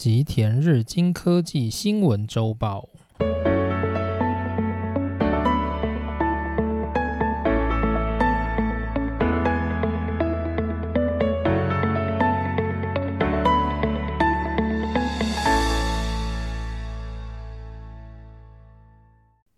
[0.00, 2.88] 吉田日经科技新闻周报。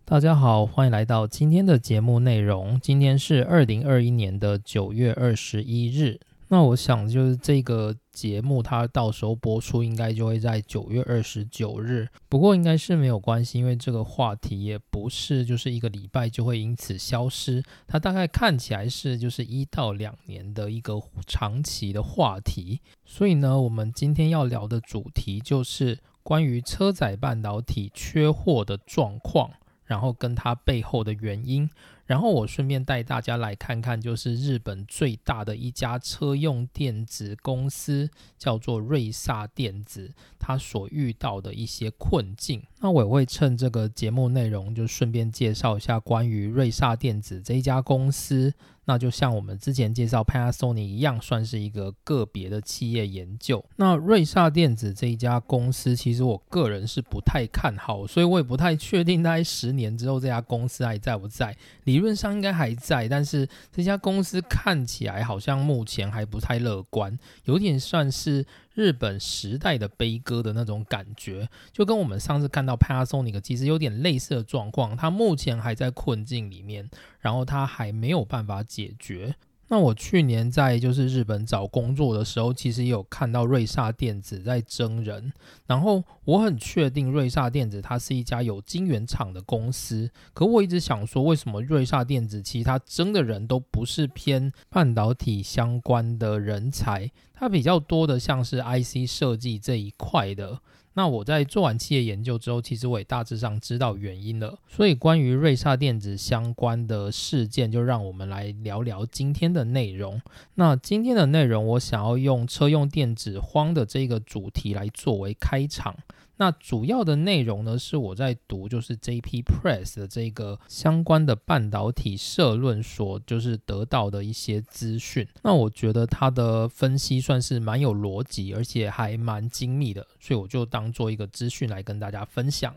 [0.03, 2.77] 大家好，欢迎来到今天的节目内容。
[2.81, 6.19] 今天是二零二一年的九月二十一日。
[6.53, 12.07] 那我想，就是这个节目，它到时候播出应该就会在九月二十九日。
[12.29, 17.63] 不过应该是没有关系，因为这个话题也不是就是一个礼拜就会因此消失。
[17.87, 22.79] 它大概看起来是就是一到两年的一个长期的话题。
[23.03, 29.49] 所以呢，我们今天要聊的主题就是关于车载半导体缺货的状况，
[29.85, 31.67] 然后跟它背后的原因。
[32.05, 42.61] 然后我顺便带大家来看看，就是日本最大的一家车用电子公司，叫做瑞萨电子，它所遇到的一些困境。
[42.79, 48.53] 那我也会趁这个节目内容，就顺便介绍一下关于瑞萨电子这一家公司。
[48.85, 53.63] 那就像我们之前介绍 Panasonic 一样，算是一个个别的企业研究。
[53.77, 61.55] 那瑞萨电子这一家公司，其实我个人是不太看好，所以我也不太确定，大概十年之后这家公司还在不在。
[61.85, 79.35] 理论上应该还在，但是这家公司看起来好像目前还不太乐观，有点算是日本时代的悲歌的那种感觉，就跟我们上次看到 Panasonic 其实有点类似的状况，它目前还在困境里面，然后它还没有办法解决。
[79.73, 85.33] 那我去年在就是日本找工作的时候，其实也有看到瑞萨电子在征人，
[85.65, 100.59] 然后我很确定瑞萨电子它是一家有晶圆厂的公司，可我一直想说，为什么瑞萨电子其他征的人都不是偏半导体相关的人才，它比较多的像是 IC 设计这一块的。
[100.93, 104.57] 那我在做完企业研究之后，其实我也大致上知道原因了。
[104.67, 110.21] 所以关于瑞萨电子相关的事件，就让我们来聊聊今天的内容。
[110.55, 115.95] 那今天的内容，我想要用车用电子荒的这个主题来作为开场。
[116.37, 119.43] 那主要的内容呢，是我在读就是 J.P.
[119.43, 125.27] Press 的这个相关的半导体社论所，就是得到的一些资讯。
[125.43, 132.75] 那我觉得他的分析算是蛮有逻辑，而且还蛮精密的，所以我就当做一个资讯来跟大家分享。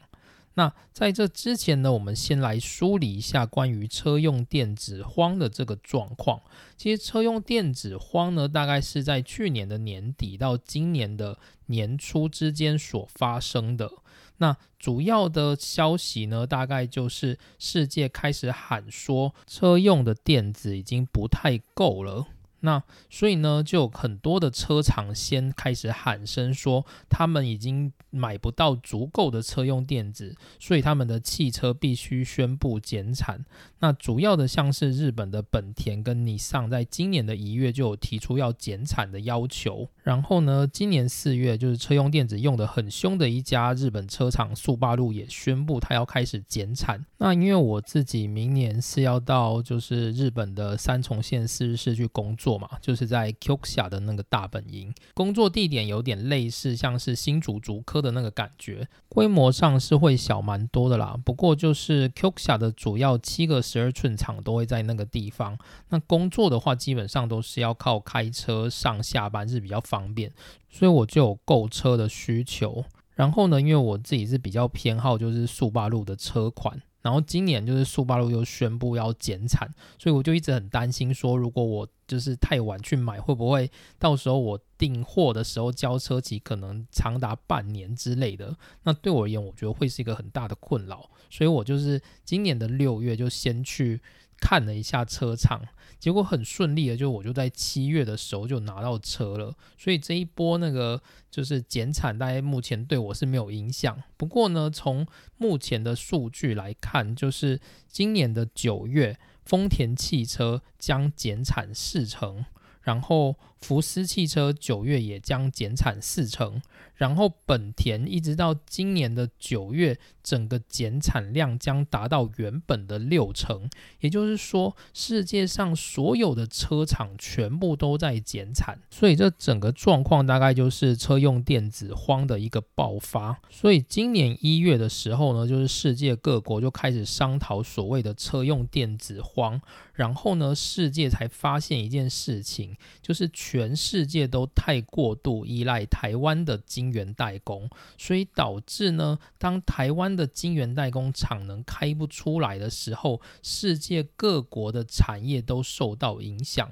[0.58, 6.40] 那在这之前呢，我们先来梳理一下关于车用电子荒的这个状况。
[6.78, 13.90] 其实车用电子荒呢，大概是在去年的年底到今年的年初之间所发生的。
[14.38, 22.26] 那主要的消息呢，大概就是世界开始喊说，车用的电子已经不太够了。
[22.60, 33.44] 那所以呢，就有很多的车厂先开始喊声说，他们已经买不到足够的车用电子，所以他们的汽车必须宣布减产。
[33.80, 39.88] 那主要的像是日本的本田跟尼桑，在今年的一月就有提出要减产的要求。
[40.02, 47.04] 然后呢，今年四月就是车用电子用的很凶的一家日本车厂速八路也宣布它要开始减产。
[47.18, 52.45] 那因为我自己明年是要到就是日本的三重县四日市去工作。
[52.56, 61.18] 嘛，就是在 Qxia 的那个大本营，工作地点有点类似，像是新竹竹科的那个感觉，规模上是会小蛮多的啦。
[61.24, 65.58] 不过就是 Qxia 的主要七个十二寸厂都会在那个地方，
[65.88, 70.30] 那工作的话基本上都是要靠开车上下班是比较方便，
[70.70, 72.84] 所以我就有购车的需求。
[73.14, 76.82] 然后呢，因为我自己是比较偏好就是速八路的车款。
[77.06, 88.56] 然后今年就是速八路又宣布要减产，所以我就一直很担心，说如果我就是太晚去买，会不会到时候我订货的时候交车期可能长达半年之类的？
[88.82, 91.08] 那对我而言，我觉得会是一个很大的困扰。
[91.30, 94.00] 所以我就是今年的六月就先去
[94.40, 95.60] 看了一下车厂。
[95.98, 104.00] 结果很顺利的，就我就在七月的时候就拿到车了，所以这一波那个就是减产，大概目前对我是没有影响。
[104.16, 105.06] 不过呢，从
[105.38, 112.44] 目前的数据来看，就是今年的九月，丰田汽车将减产四成，
[112.82, 116.60] 然后福斯汽车九月也将减产四成。
[116.96, 123.70] 然后本田一直到今年的九月，整个减产量将达到原本的六成，
[124.00, 133.40] 也就是说，世界上所有的车厂全部都在减产，所以这整个状况大概就是车用电子荒的一个爆发。
[133.48, 139.60] 所以今年一月的时候呢，就是世界各国就开始商讨所谓的车用电子荒，
[139.94, 143.76] 然后呢，世界才发现一件事情，就是全。
[143.76, 146.56] 世界都太过度依赖台湾的
[146.86, 147.68] 晶圆代工，
[147.98, 156.70] 所以导致呢，当台湾的晶圆代工厂能开不出来的时候，世界各国的产业都受到影响。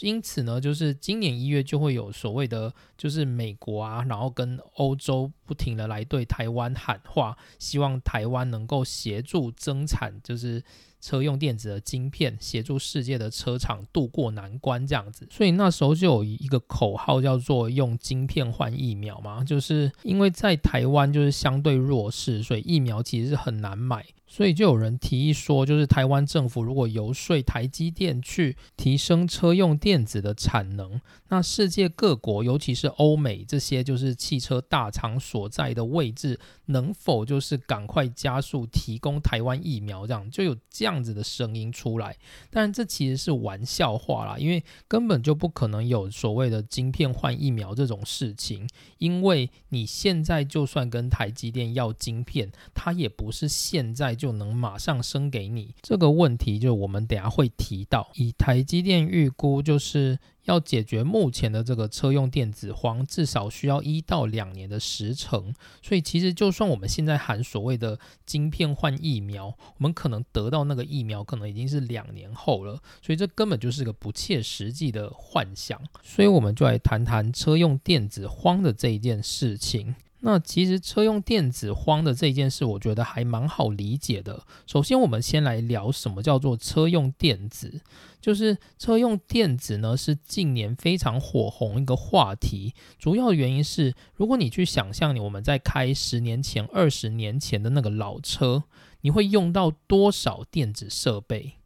[0.00, 10.62] 因此呢，就是今年一月就会有所谓的，就是美国啊，然后跟欧洲不停的来对台湾喊话，希望台湾能够协助增产，就是。
[11.04, 24.02] 车用电子的晶片协助世界的车厂渡过难关，这样子，所以那时候就有一个口号叫做“用晶片换疫苗”嘛，就是因为在台湾就是相对弱势，所以疫苗其实是很难买。
[24.34, 40.04] 所以就有人提议说，就是台湾政府如果游说台积电去提升车用电子的产能，那世界各国，尤其是欧美这些就是汽车大厂所在的位置，能否就是赶快加速提供台湾疫苗？
[40.04, 42.16] 这样就有这样子的声音出来。
[42.50, 48.68] 但这其实是玩笑话啦，因为根本就不可能有所谓的晶片换疫苗这种事情。
[48.98, 54.16] 因为你现在就算跟台积电要晶片，它也不是现在。
[54.24, 58.10] 就能马上生给你这个问题，就我们等下会提到。
[58.14, 65.52] 以台积电预估，就是要解决目前的这个车用电子荒，至少需要一到两年的时程。
[65.82, 72.80] 所以其实就算我们现在喊所谓的晶片换疫苗，我们可能得到那个疫苗，可能已经是两年后了。
[73.02, 75.78] 所以这根本就是个不切实际的幻想。
[76.02, 79.94] 所以我们就来谈谈车用电子荒的这一件事情。
[80.26, 84.42] 那其实车用电子荒的这件事，我觉得还蛮好理解的。
[84.66, 87.82] 首先，我们先来聊什么叫做车用电子。
[88.22, 92.72] 就是车用电子呢，是近年非常火红一个话题。
[92.98, 98.64] 主要原因是，如果你去想象你我们在开十年前、二十年前的那个老车，
[99.02, 101.56] 你会用到多少电子设备？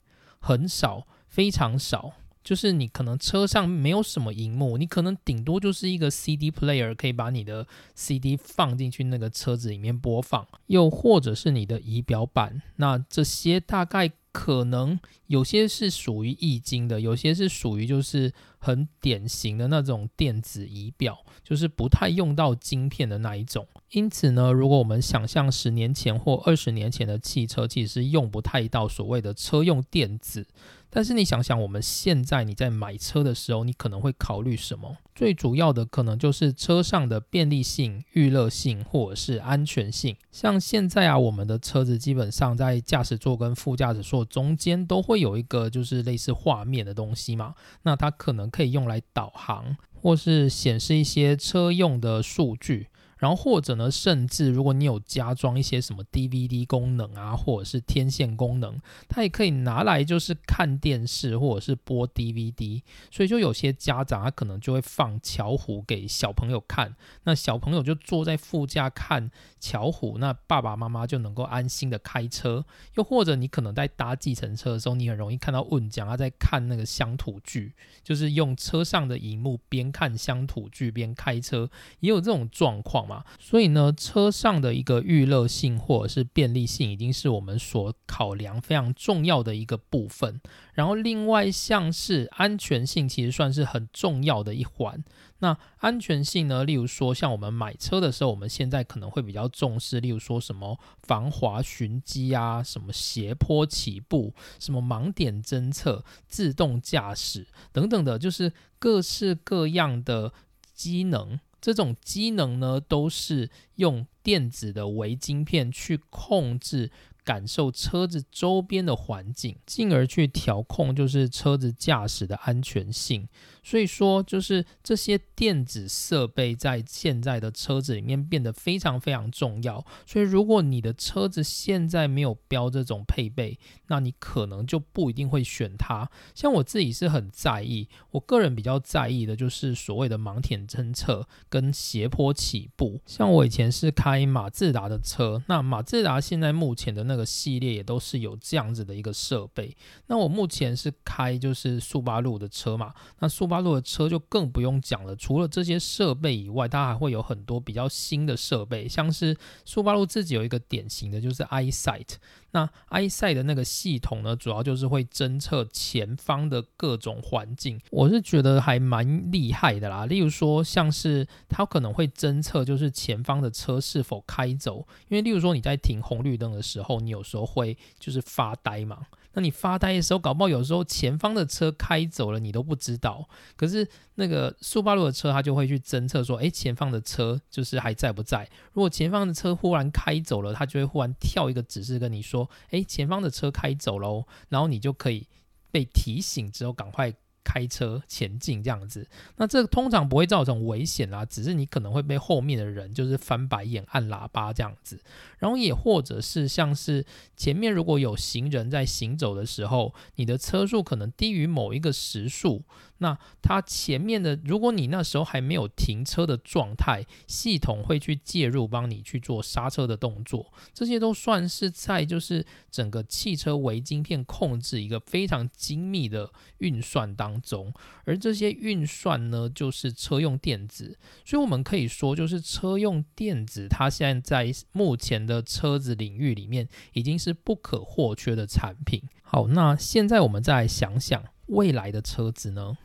[0.40, 2.14] 很少，非常少。
[2.48, 12.62] 就是你可能车上没有什么荧幕，你可能顶多就是一个 CD player，可以把你的 CD 放进去那个车子里面播放，又或者是你的仪表板。
[12.76, 23.68] 那这些大概可能有些是属于易经的，有些是属于就是很典型的那种电子仪表，就是不太用到晶片的那一种。
[23.90, 30.46] 因此呢，如果我们想象十年前或二十年前的汽车，其实用不太到所谓的车用电子。
[30.90, 34.96] 但是你想想，我们现在你在买车的时候，你可能会考虑什么？
[35.14, 40.16] 最主要的可能就是车上的便利性、娱乐性或者是安全性。
[40.30, 52.86] 像现在啊，我们的车子基本上在驾驶座跟副驾驶座中间都会有一个就是类似画面的东西嘛，那它可能可以用来导航或是显示一些车用的数据。
[53.18, 62.80] 然后或者呢，甚至如果你有加装一些什么 DVD 功能啊，或者是天线功能，它也可以拿来就是看电视或者是播 DVD。
[63.10, 66.94] 所以就有些家长他可能就会放巧虎给小朋友看，
[67.24, 72.64] 那小朋友就坐在副驾看巧虎，那爸爸妈妈就能够安心的开车。
[72.94, 77.74] 又或者你可能在搭计程车的时候，你很容易看到问讲他在看那个乡土剧，
[78.04, 81.68] 就是用车上的荧幕边看乡土剧边开车，
[81.98, 83.07] 也有这种状况。
[83.08, 90.40] 嘛，所以呢，车上的一个娱乐性或者是便利性，已经是我们所考量非常重要的一个部分。
[90.74, 95.02] 然后另外像是安全性，其实算是很重要的一环。
[95.40, 110.32] 那安全性呢，例如说像我们买车的时候，我们现在可能会比较重视，例如说什么防滑寻机啊，什么斜坡起步，什么盲点侦测、自动驾驶等等的，就是各式各样的
[110.74, 111.38] 机能。
[111.60, 116.90] 这种机能呢，都是用电子的微晶片去控制。
[117.28, 123.28] 感受车子周边的环境，进而去调控就是车子驾驶的安全性。
[123.62, 129.84] 所以说，就是这些电子设备在现在的车子里面变得非常非常重要。
[130.06, 133.58] 所以，如果你的车子现在没有标这种配备，
[133.88, 136.08] 那你可能就不一定会选它。
[136.34, 142.98] 像我自己是很在意，我个人比较在意的就是所谓的盲点侦测跟斜坡起步。
[143.04, 149.76] 像我以前是开马自达的车，那马自达现在目前的那个系列也都是有这样子的一个设备。
[150.06, 155.14] 那我目前是开就是速八路的车嘛，那速八路的车就更不用讲了。
[155.16, 162.14] 除了这些设备以外，它还会有很多比较新的设备，像是速八路自己有一个典型的就是 EyeSight。
[162.52, 170.06] 那 I 赛的那个系统呢，主要就是会侦测前方的各种环境，我是觉得还蛮厉害的啦。
[170.06, 178.98] 例如说，像是它可能会侦测就是前方的车是否开走，因为例如说你在停红绿灯的时候，你有时候会就是发呆嘛。
[179.38, 183.24] 那你发呆的时候，搞不好有时候前方的车开走了，你都不知道。
[183.54, 188.50] 可是那个速八路的车，它就会去侦测说，哎，前方的车就是还在不在？
[188.72, 195.28] 如果前方的车忽然开走了，它就会忽然跳一个指示跟你说，哎，前方的车开走喽，然后你就可以
[195.70, 197.14] 被提醒之后赶快。
[197.48, 205.00] 开车前进这样子，那这通常不会造成危险啦，只是你可能会被后面的人就是翻白眼、按喇叭这样子。
[205.38, 212.64] 然后也或者是像是前面如果有行人在行走的时候，你的车速可能低于某一个时速。
[213.00, 226.28] 那它前面的，如果你那时候还没有停车的状态，系统会去介入，帮你去做刹车的动作，这些都算是在就是整个汽车微晶片控制一个非常精密的
[226.58, 227.72] 运算当中，
[228.04, 239.02] 而这些运算呢，就是车用电子，所以我们可以说，就是车用电子，它现在在目前的车子领域里面，已经是不可或缺的产品。
[239.22, 242.78] 好，那现在我们再来想想未来的车子呢？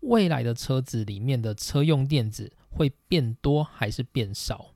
[0.00, 4.74] 未来的车子里面的车用电子会变多还是变少？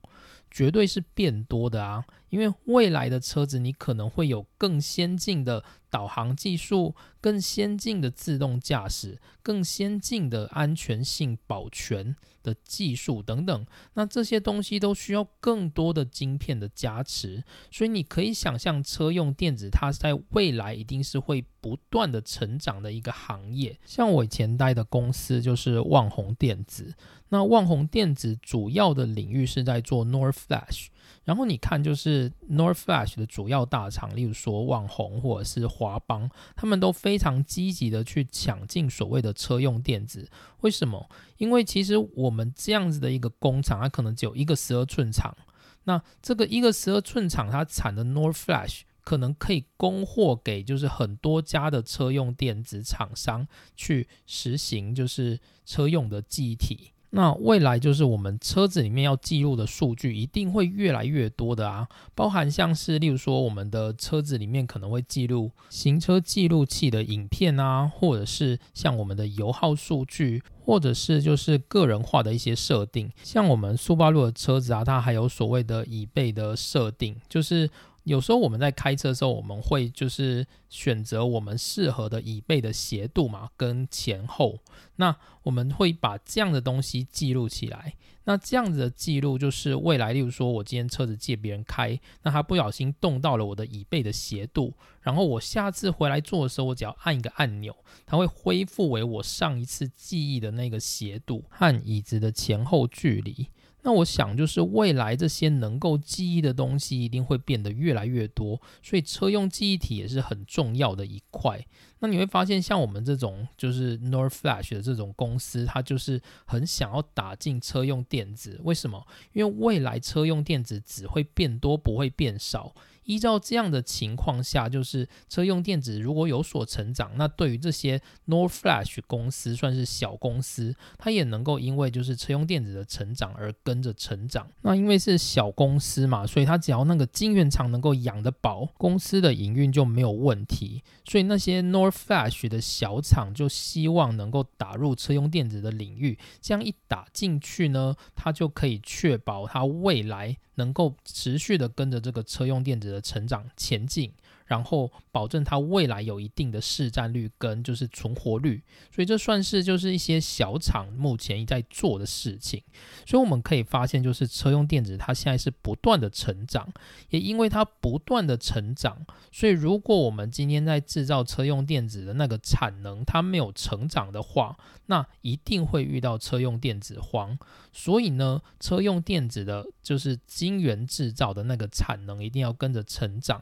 [0.51, 2.05] 绝对是变多的啊！
[2.33, 13.65] 因为未来的车子你可能会有更先进的导航技术、更先进的自动驾驶、更先进的安全性保全的技术等等。
[13.93, 23.79] 那这些东西都需要更多的晶片的加持，所以你可以想象，车用电子它在未来一定是会不断的成长的一个行业。
[23.85, 26.95] 像我以前待的公司就是旺宏电子，
[27.29, 30.87] 那旺宏电子主要的领域是在做 Nor Flash。
[31.23, 40.29] 然后你看，就是 North Flash 的主要大厂，例如说旺宏或者是华邦，他们都非常积极的去抢进所谓的车用电子。
[40.61, 41.09] 为什么？
[41.37, 45.35] 因为其实我们这样子的一个工厂，它可能只有一个十二寸厂，
[45.83, 56.92] 那这个一个十二寸厂，它产的 North Flash 可能可以供货给就是很多家的车用电子厂商去实行就是车用的记忆体。
[57.15, 77.69] 那未来就是我们车子里面要记录的数据一定会越来越多的啊，包含像是例如说我们的车子里面可能会记录行车记录器的影片啊，或者是像我们的油耗数据，或者是就是个人化的一些设定，像我们速八路的车子啊，它还有所谓的椅背的设定，就是。
[78.03, 84.59] 有时候我们在开车的时候，我们会就是选择我们适合的椅背的斜度嘛，跟前后。
[84.97, 87.95] 那我们会把这样的东西记录起来。
[88.25, 103.47] 那这样子的记录就是未来，例如说我今天车子借别人开，那他不小心动到了我的椅背的斜度，然后我下次回来坐的时候，我只要按一个按钮，它会恢复为我上一次记忆的那个斜度和椅子的前后距离。
[103.85, 111.65] 那我想，就是未来这些能够记忆的东西一定会变得越来越多，所以车用记忆体也是很重要的一块。
[111.99, 118.59] 那你会发现，像我们这种就是 Nor Flash 的这种公司，它就是很想要打进车用电子。
[118.63, 119.05] 为什么？
[119.33, 122.73] 因为未来车用电子只会变多，不会变少。
[123.05, 134.47] 依照这样的情况下，就是车用电子如果有所成长，那对于这些 Nor Flash 公司算是小公司，它也能够因为就是车用电子的成长而跟着成长。
[134.61, 140.81] 那因为是小公司嘛，所以它只要那个晶圆厂能够养得饱，公司的营运就没有问题。
[141.05, 150.37] 所以那些 Nor Flash 的小厂就希望能够打入车用电子的领域，这样一打进去呢，它就可以确保它未来。
[150.55, 154.11] 能够持续的跟着这个车用电子的成长前进。
[154.45, 162.61] 然后保证它未来有一定的市占率跟就是存活率，所以这算是就是一些小厂目前在做的事情。
[163.05, 166.71] 所以我们可以发现，就是车用电子它现在是不断的成长，
[167.09, 174.57] 也因为它不断的成长，所以如果我们今天在制造车用电子的那个产能它没有成长的话，
[174.87, 177.37] 那一定会遇到车用电子荒。
[177.71, 183.41] 所以呢，车用电子的就是晶圆制造的那个产能一定要跟着成长。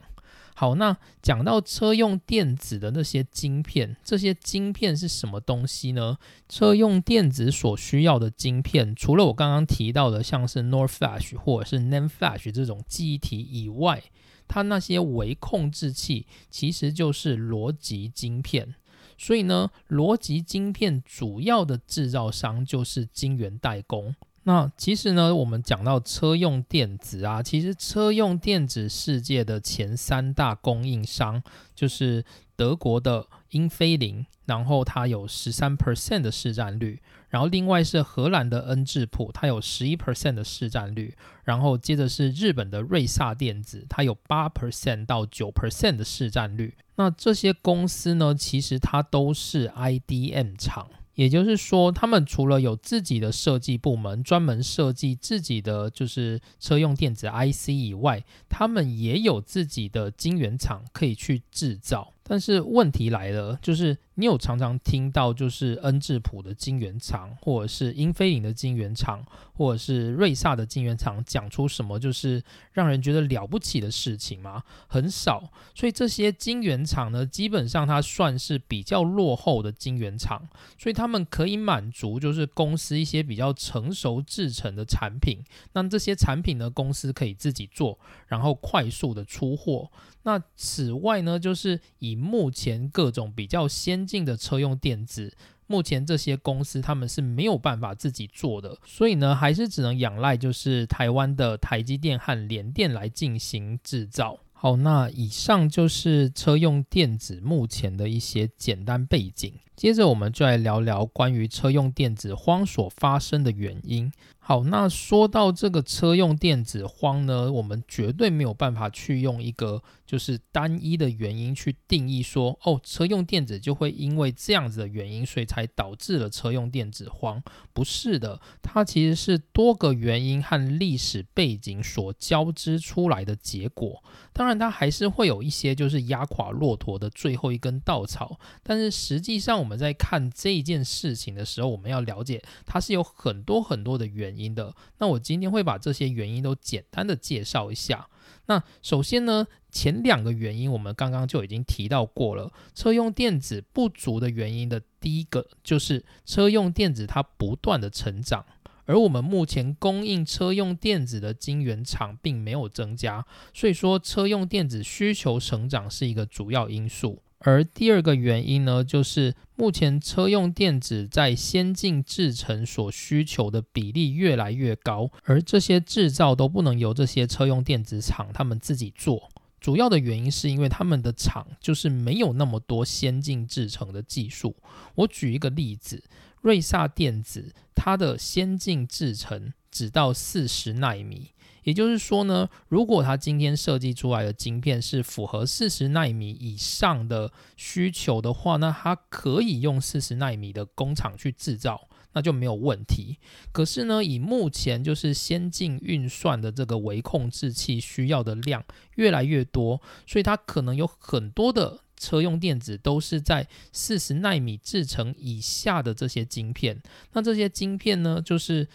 [0.54, 6.18] 好，那讲到车用电子的那些晶片，这些晶片是什么东西呢？
[6.48, 14.02] 车用电子所需要的晶片，除了我刚刚提到的像是 Nor Flash 或者是 n a n Flash 这种记忆体以外，
[14.46, 18.74] 它那些微控制器其实就是逻辑晶片。
[19.16, 24.14] 所以呢，逻辑晶片主要的制造商就是晶圆代工。
[24.44, 31.40] 那其实呢，我们讲到车用电子啊，其实车用电子世界的前三大供应商
[31.76, 32.24] 就是
[32.56, 46.76] 德国的英飞凌，然后它有十三 percent 的市占率，然后另外是荷兰的恩智浦，它有十一 percent 的市占率，然后接着是日本的瑞萨电子，它有八 percent 到九 percent 的市占率。
[46.96, 50.88] 那这些公司呢，其实它都是 IDM 厂。
[51.14, 62.14] 也就是说，他们除了有自己的设计部门，专门设计自己的就是车用电子 IC 以外，他们也有自己的晶圆厂可以去制造。
[62.24, 72.42] 但是问题来了，就是你有常常听到，就是恩智浦的晶圆厂，或者是英飞凌的晶圆厂，或者是瑞萨的晶圆厂，讲出什么就是
[72.72, 74.62] 让人觉得了不起的事情吗？
[74.86, 75.50] 很少。
[75.74, 85.42] 所以这些晶圆厂呢，基本上它算是比较落后的晶圆厂，所以他们可以满足就是公司一些比较成熟制成的产品。
[85.72, 89.90] 那这些产品呢，公司可以自己做，然后快速的出货。
[90.24, 95.34] 那此外呢，就是以目前各种比较先进的车用电子，
[95.66, 104.38] 目前这些公司他们是没有办法自己做的，所以呢，还是只能仰赖就是台湾的台积电和联电来进行制造。
[104.52, 109.52] 好，那以上就是车用电子目前的一些简单背景。
[109.74, 114.12] 接着我们就来聊聊关于车用电子荒所发生的原因。
[114.38, 119.82] 好，那说到这个车用电子荒呢，我们绝对没有办法去用一个
[120.12, 127.42] 就是单一的原因去定义说，哦，车用电子就会因为这样子的原因，所以才导致了车用电子荒。
[127.72, 134.04] 不是的，它其实是多个原因和历史背景所交织出来的结果。
[134.32, 144.12] 当然，它还是会有一些就是压垮骆驼的最后一根稻草，但是实际上我们在看这件事情的时候，我们要了解它是有很多很多的。
[144.12, 148.08] 原因的，那我今天会把这些原因都简单的介绍一下。
[148.44, 158.44] 那首先呢，前两个原因我们刚刚就已经提到过了，车用电子不足的原因的第一个就是车用电子它不断的成长，
[158.84, 163.24] 而我们目前供应车用电子的晶圆厂并没有增加，
[163.54, 167.22] 所以说车用电子需求成长是一个主要因素。
[167.44, 179.31] 而第二个原因呢，就是目前车用电子在先进制程所需求的比例越来越高，而这些制造都不能由这些车用电子厂他们自己做。
[179.62, 184.56] 主要的原因是因为他们的厂就是没有那么多先进制程的技术。
[184.96, 186.02] 我举一个例子，
[186.40, 191.30] 瑞萨电子它的先进制程只到四十纳米。
[191.62, 203.18] 也就是说呢，如果它今天设计出来的晶片是符合四十纳米以上的需求的话，那它可以用四十纳米的工厂去制造，那就没有问题。
[203.52, 208.64] 可是呢，以目前就是先进运算的这个微控制器需要的量
[208.96, 216.82] 越来越多，所以它可能有很多的车用电子都是在四十纳米制成以下的这些晶片。
[217.12, 218.68] 那这些晶片呢，就是。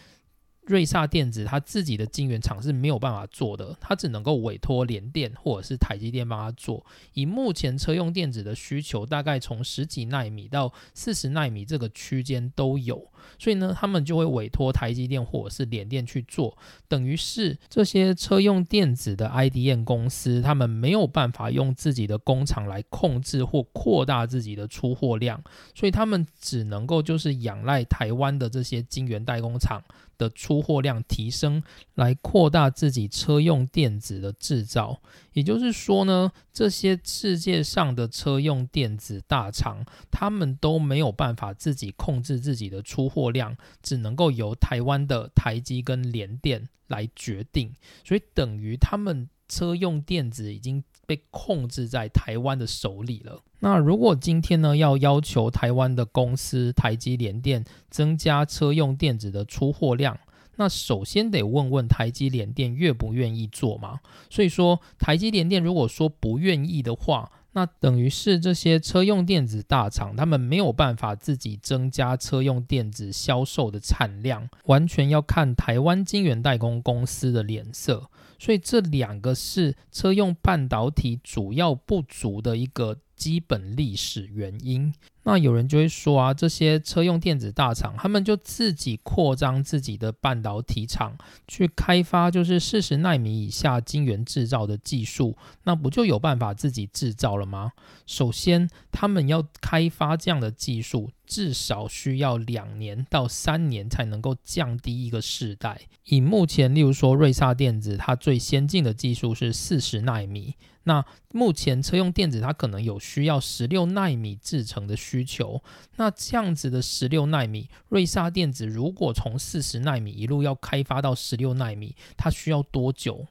[0.68, 6.86] 瑞萨电子它自己的晶圆厂是没有办法做的，它只能够委托联电或者是台积电帮它做。
[7.14, 16.58] 以目前车用电子的需求，大概从十几纳米到四十纳米这个区间都有，所以呢，他们就会委托台积电或者是联电去做。
[16.90, 25.42] 等于是这些车用电子的 IDM 公司，他们没有办法用自己的工厂来控制或扩大自己的出货量，
[25.74, 29.82] 所以他们只能够就是仰赖台湾的这些晶圆代工厂。
[30.18, 31.62] 的出货量提升，
[31.96, 35.02] 来扩大自己车用电子的制造。
[35.34, 47.74] 也就是说呢，这些世界上的车用电子大厂，他们都没有办法自己控制自己的出货量，只能够由台湾的台积跟联电来决定。
[48.04, 53.42] 所以等于他们车用电子已经被控制在台湾的手里了。
[53.60, 60.20] 那如果今天呢，要要求台湾的公司台积联电增加车用电子的出货量，
[60.58, 64.00] 那首先得问问台积联电愿不愿意做嘛？
[64.30, 78.10] 所以说，台积联电如果说不愿意的话，那等于是这些车用电子大厂他们没有办法自己增加车用电子销售的产量，完全要看台湾晶圆代工公司的脸色。
[78.40, 83.00] 所以这两个是车用半导体主要不足的一个。
[83.18, 84.94] 基本历史原因，
[85.28, 91.18] 那有人就会说啊，这些车用电子大厂，他们就自己扩张自己的半导体厂，
[91.50, 95.36] 去开发就是四十纳米以下晶圆制造的技术，
[95.66, 97.74] 那不就有办法自己制造了吗？
[98.06, 105.82] 首先，他们要开发这样的技术，至少需要两年到三年才能够降低一个世代。
[106.06, 110.56] 以目前，例如说瑞萨电子，它最先进的技术是四十纳米。
[110.88, 115.62] 那目前车用电子它可能有需要十六纳米制成的需求，
[115.98, 123.28] 那这样子的十六纳米，瑞萨电子如果从四十纳米一路要开发到十六纳米，它需要多久？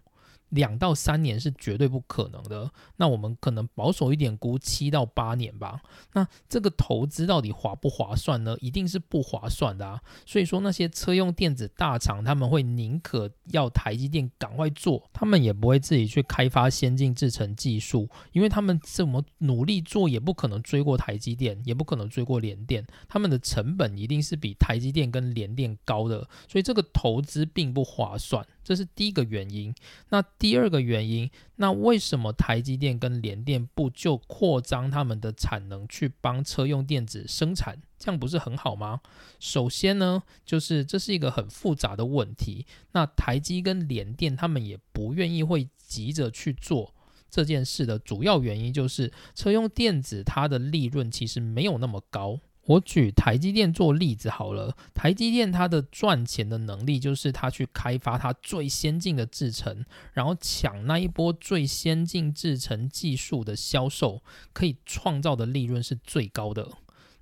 [0.51, 2.71] 两到三年是绝对不可能的。
[2.97, 5.81] 那我们可能保守一点估七到八年吧。
[6.13, 8.57] 那这个投资到底划不划算呢？
[8.61, 10.01] 一定是不划算的啊。
[10.25, 28.47] 所以说那些车用电子大厂他们会宁可要台积电赶快做，他们也不会自己去开发先进制程技术，因为他们怎么努力做也不可能追过台积电，也不可能追过联电，他们的成本一定是比台积电跟联电高的，所以这个投资并不划算。
[28.67, 29.73] 这是第一个原因。
[30.09, 37.81] 那第二个原因，那为什么台积电跟联电不就扩张他们的产能去帮车用电子生产？
[37.97, 39.01] 这样不是很好吗？
[39.39, 42.67] 首先呢，就是这是一个很复杂的问题。
[42.91, 46.93] 那台积跟联电他们也不愿意会急着去做
[47.31, 52.41] 这件事的主要原因，就是车用电子它的利润其实没有那么高。
[52.67, 66.69] 我举台积电做例子好了，台积电它的赚钱的能力就是它去开发它最先进的制程，然后抢那一波最先进制程技术的销售，可以创造的利润是最高的。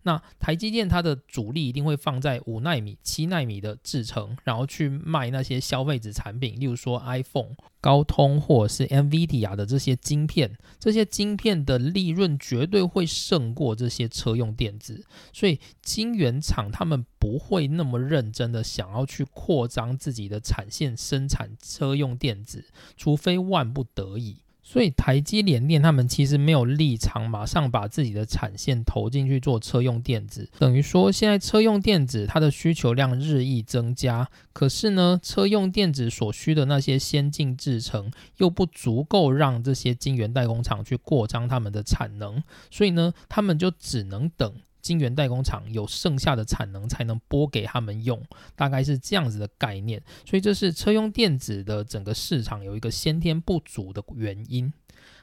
[0.04, 24.43] 那台积电它的主力一定会放在五纳米、七纳米的制程，然后去卖那些消费者产品，例如说 iPhone、高通或者是 NVIDIA 的这些晶片，这些晶片的利润绝对会胜过这些车用电子，所以晶圆厂他们不会那么认真的想要去扩张自己的产线生产车用电子，除非万不得已。
[24.66, 44.52] 所以台积联电他们其实没有立场马上把自己的产线投进去做车用电子，等于说现在车用电子它的需求量日益增加，可是呢，车用电子所需的那些先进制程又不足够让这些晶圆代工厂去扩张他们的产能，所以呢，他们就只能等。
[44.84, 48.22] 晶圆代工厂有剩下的产能才能拨给他们用，
[48.54, 50.00] 大概是这样子的概念。
[50.26, 54.70] 所以这是车用电子的整个市场有一个先天不足的原因。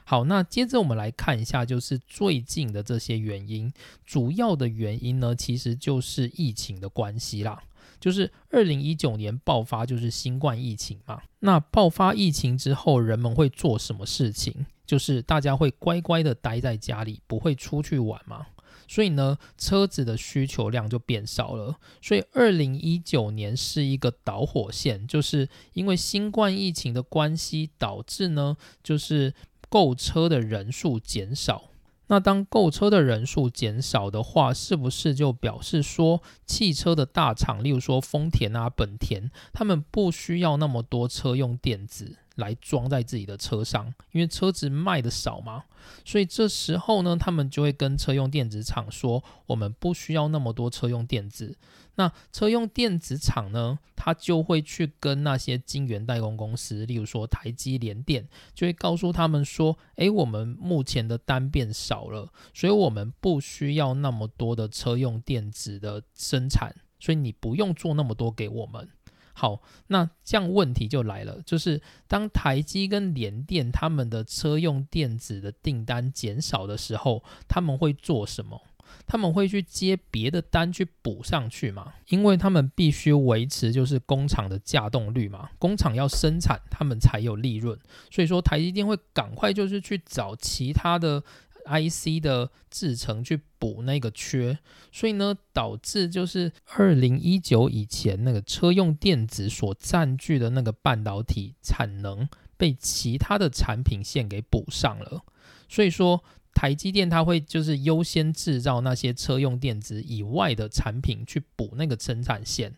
[0.04, 3.72] 好，那接着我们来看一下，就是最近的这些原因，
[4.04, 7.62] 主要的原因呢，其实就是疫情的关系啦。
[8.00, 11.22] 就是二零一九年爆发就是新冠疫情嘛。
[11.38, 14.66] 那爆发疫情之后，人们会做什么事情？
[14.84, 18.46] 就是大家会乖乖的待在家里，不会出去玩嘛。
[18.92, 21.76] 所以呢，车子的需求量就变少了。
[22.02, 29.32] 所以二零一九年是一个导火线，就是因为新冠疫情的关系，导致呢，就是
[29.70, 31.70] 购车的人数减少。
[32.08, 42.18] 那当购车的人数减少的话，是不是就表示说，汽车的大厂，例如说丰田啊、本田，他们不需要那么多车用电子？
[42.36, 45.64] 来装在自己的车上，因为车子卖的少嘛，
[46.04, 51.56] 所以这时候呢，他们就会跟车用电子厂说，我们不需要那么多车用电子。
[51.96, 68.88] 那车用电子厂呢，他就会去跟那些晶圆代工公司，例如说台积联电，就会告诉他们说，诶，我们目前的单变少了，所以我们不需要那么多的车用电子的生产，所以你不用做那么多给我们。
[69.34, 78.60] 好，那这样问题就来了，就是当台积跟联电他们的车用电子的订单减少的时候，他们会做什么？
[79.06, 81.94] 他们会去接别的单去补上去吗？
[82.08, 87.78] 因为他们必须维持就是工厂的架动率嘛，工厂要生产，他们才有利润，
[88.10, 91.22] 所以说台积电会赶快就是去找其他的。
[91.66, 94.58] IC 的制成去补那个缺，
[94.90, 105.22] 所以呢，导致就是二零一九以前那个车用电子所占据的那个半导体产能被其他的产品线给补上了，
[105.68, 106.22] 所以说
[106.54, 112.74] 台积电它会就是优先制造那些车用电子以外的产品去补那个生产线。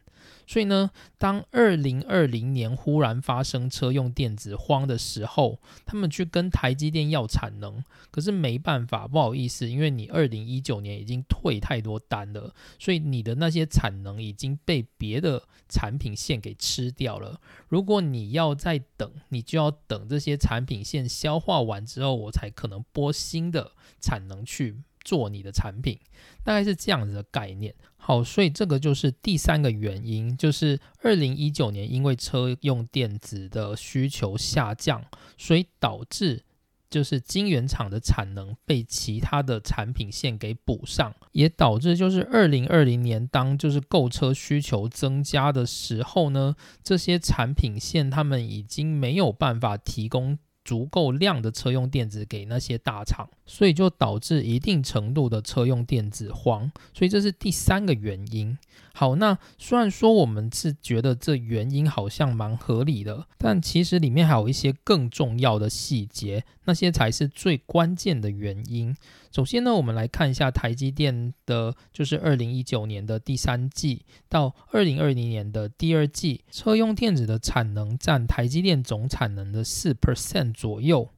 [0.47, 17.41] 所以呢，当二零二零年忽然发生车用电子荒的时候，他们去跟台积电要产能，可是没办法，不好意思，因为你二零一九年已经退太多单了，所以你的那些产能已经被别的产品线给吃掉了。
[17.69, 24.83] 如果你要再等，你就要等这些产品线消化完之后，我才可能拨新的产能去。
[25.05, 25.99] 做你的产品，
[26.43, 27.75] 大概是这样子的概念。
[27.97, 35.03] 好，所以这个就是第三个原因，就是二零一九年因为车用电子的需求下降，
[35.39, 36.43] 所以导致
[36.91, 50.39] 就是晶圆厂的产能被其他的产品线给补上，也导致就是二零二零年当就是购车需求增加的时候呢，这些产品线他们已经没有办法提供。
[50.65, 58.57] 足够量的车用电子给那些大厂，所以就导致一定程度的车用电子荒，所以这是第三个原因。
[58.97, 68.97] 好，那虽然说我们是觉得这原因好像蛮合理的，但其实里面还有一些更重要的细节，那些才是最关键的原因。
[69.33, 81.11] 首先呢，我们来看一下台积电的，就是二零一九年的第三季到二零二零年的第二季，车用电子的产能占台积电总产能的四 percent 左右。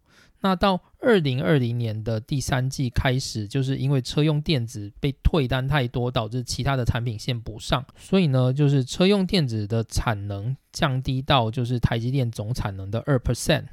[0.46, 13.64] 那到二零二零年的第三季开始，就是因为车用电子被退单太多，导致其他的产品线补上，所以呢，就是车用电子的产能降低到就是台积电总产能的二 percent。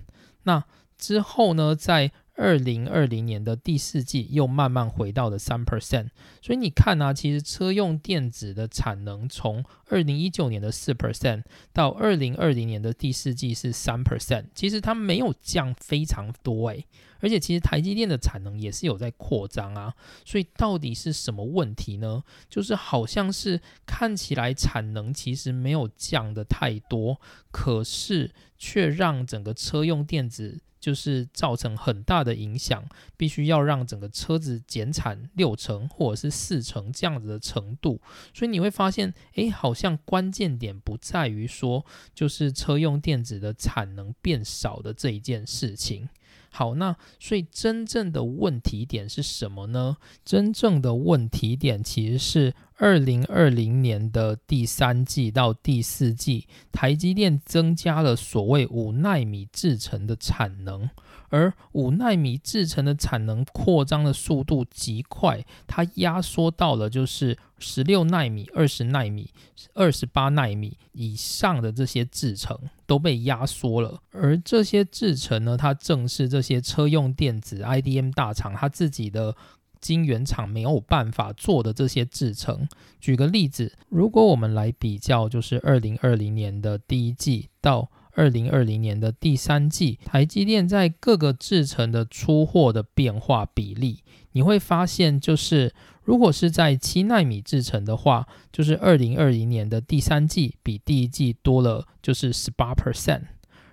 [0.42, 0.64] 那
[0.98, 6.08] 之后呢，在二零二零年的第四季又慢慢回到了三 percent，
[6.42, 16.86] 所以你看啊，其实车用电子的产能从二零一九年的四 percent 到二零二零年的第四季是三 percent，其实它没有降非常多诶，
[17.20, 19.94] 而且其实台积电的产能也是有在扩张啊，
[20.26, 22.24] 所以到底是什么问题呢？
[22.50, 30.62] 就是好像是看起来产能其实没有降的太多，可是却让整个车用电子。
[30.84, 32.84] 就是造成很大的影响，
[33.16, 38.02] 必须要让整个车子减产六成或者是四成这样子的程度，
[38.34, 46.10] 所以你会发现，诶，好像关键点不在于说，就是车用电子的产能变少的这一件事情。
[46.50, 49.96] 好，那所以真正的问题点是什么呢？
[50.26, 60.90] 真正的问题点其实是二零二零年的第三季到第四季，台积电增加了所谓五纳米制程的产能。
[61.30, 69.32] 而五纳米制成的产能扩张的速度极快，它压缩到了就是十六纳米、二十纳米、
[69.74, 72.56] 二十八纳米以上的这些制程
[72.86, 74.00] 都被压缩了。
[74.12, 79.36] 而这些制程呢，它正是这些车用电子 IDM 大厂它自己的
[79.84, 82.70] 晶圆厂没有办法做的这些制程。
[83.02, 94.00] 举个例子，如果我们来比较，就是二零二零年的第一季到二零二零年的第三季，台积电在各个制程的出货的变化比例，
[94.32, 103.24] 你会发现，就是如果是在七纳米制程的话，就是二零二零年的第三季比第一季多了就是十八 percent。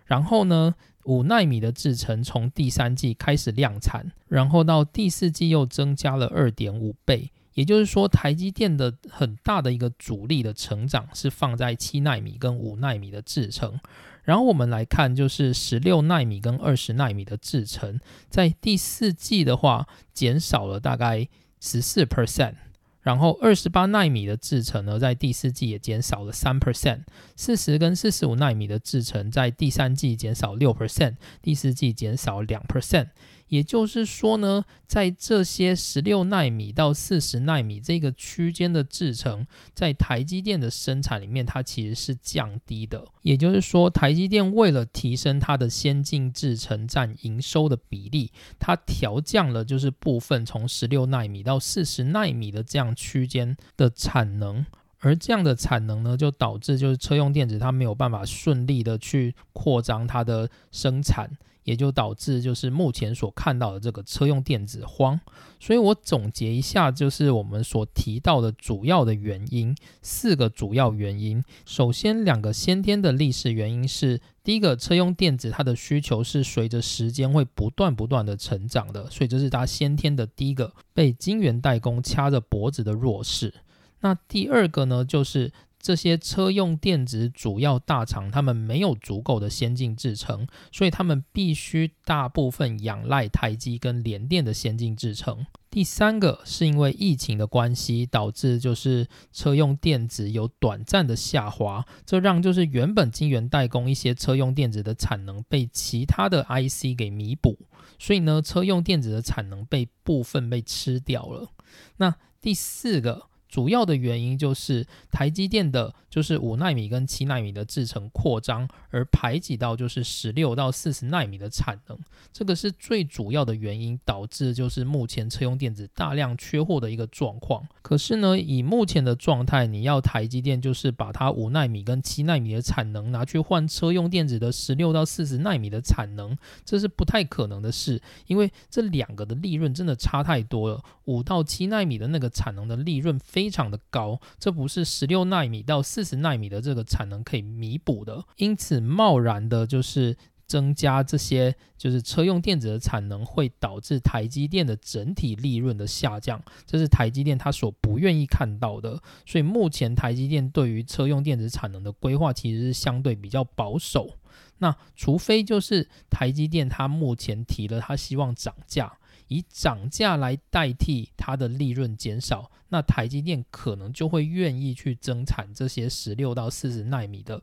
[0.06, 7.30] 然后呢，五纳米的制程从第三季开始量产，然后到第四季又增加了二点五倍。
[7.54, 13.78] 也就是说，台积电的很大的一个主力的成长是放在七纳米跟五纳米的制程。
[14.22, 22.54] 然后我们来看，就是十六纳米跟二十纳米的制程，在第四季的话减少了大概十四 percent，
[23.00, 27.00] 然后二十八纳米的制程呢，在第四季也减少了三 percent，
[27.34, 33.08] 四十跟四十五纳米的制程在第三季减少六 percent，第四季减少两 percent。
[33.50, 43.04] 也就是说呢，在这些十六纳米到四十纳米这个区间的制程，在台积电的生产里面，它其实是降低的。
[43.22, 54.64] 也就是说，台积电为了提升它的先进制程占营收的比例，它调降了就是部分从十六纳米到四十纳米的这样区间的产能，
[55.00, 61.28] 而这样的产能呢，就导致就是车用电子它没有办法顺利的去扩张它的生产。
[61.64, 65.20] 也就导致就是目前所看到的这个车用电子荒，
[65.58, 71.42] 所以我总结一下，就是我们所提到的主要的原因，四个主要原因。
[71.66, 83.54] 首先，两个先天的历史原因是：第一个，车用电子它的需求是随着时间会不断不断的成长的，所以这是它先天的第一个被晶圆代工掐着脖子的弱势。
[84.00, 85.52] 那第二个呢，就是。
[85.80, 95.46] 这些车用电子主要大厂，他们没有足够的先进制程，所以他们必须大部分仰赖台积跟联电的先进制程。
[95.70, 107.56] 第三个是因为疫情的关系，导致就是车用电子有短暂的下滑，这让就是原本晶圆代工一些车用电子的产能被其他的 IC 给弥补，
[107.98, 111.48] 所以呢，车用电子的产能被部分被吃掉了。
[111.96, 113.29] 那第四个。
[113.50, 121.98] 主要的原因就是台积电的，就是五纳米跟七纳米的制程扩张，而排挤到就是十六到四十纳米的产能，
[122.32, 127.66] 这个是最主要的原因，导致就是目前车用电子大量缺货的一个状况。
[127.82, 140.80] 可是呢，以目前的状态，你要台积电就是把它五纳米跟七纳米的产能拿去换车用电子的十六到四十纳米的产能，这是不太可能的事，因为这两个的利润真的差太多了。
[141.06, 143.39] 五到七纳米的那个产能的利润非。
[143.40, 150.14] 非常的高，这不是十六纳米到四十纳米的这个产能可以弥补的，因此贸然的就是
[150.46, 159.00] 增加这些就是车用电子的产能，会导致台积电的整体利润的下降，这是台积电它所不愿意看到的。
[159.24, 164.18] 所以目前台积电对于车用电子产能的规划其实是相对比较保守。
[164.58, 168.98] 那除非就是台积电它目前提了，它希望涨价，
[169.30, 177.40] 以涨价来代替它的利润减少，那台积电可能就会愿意去增产这些十六到四十纳米的。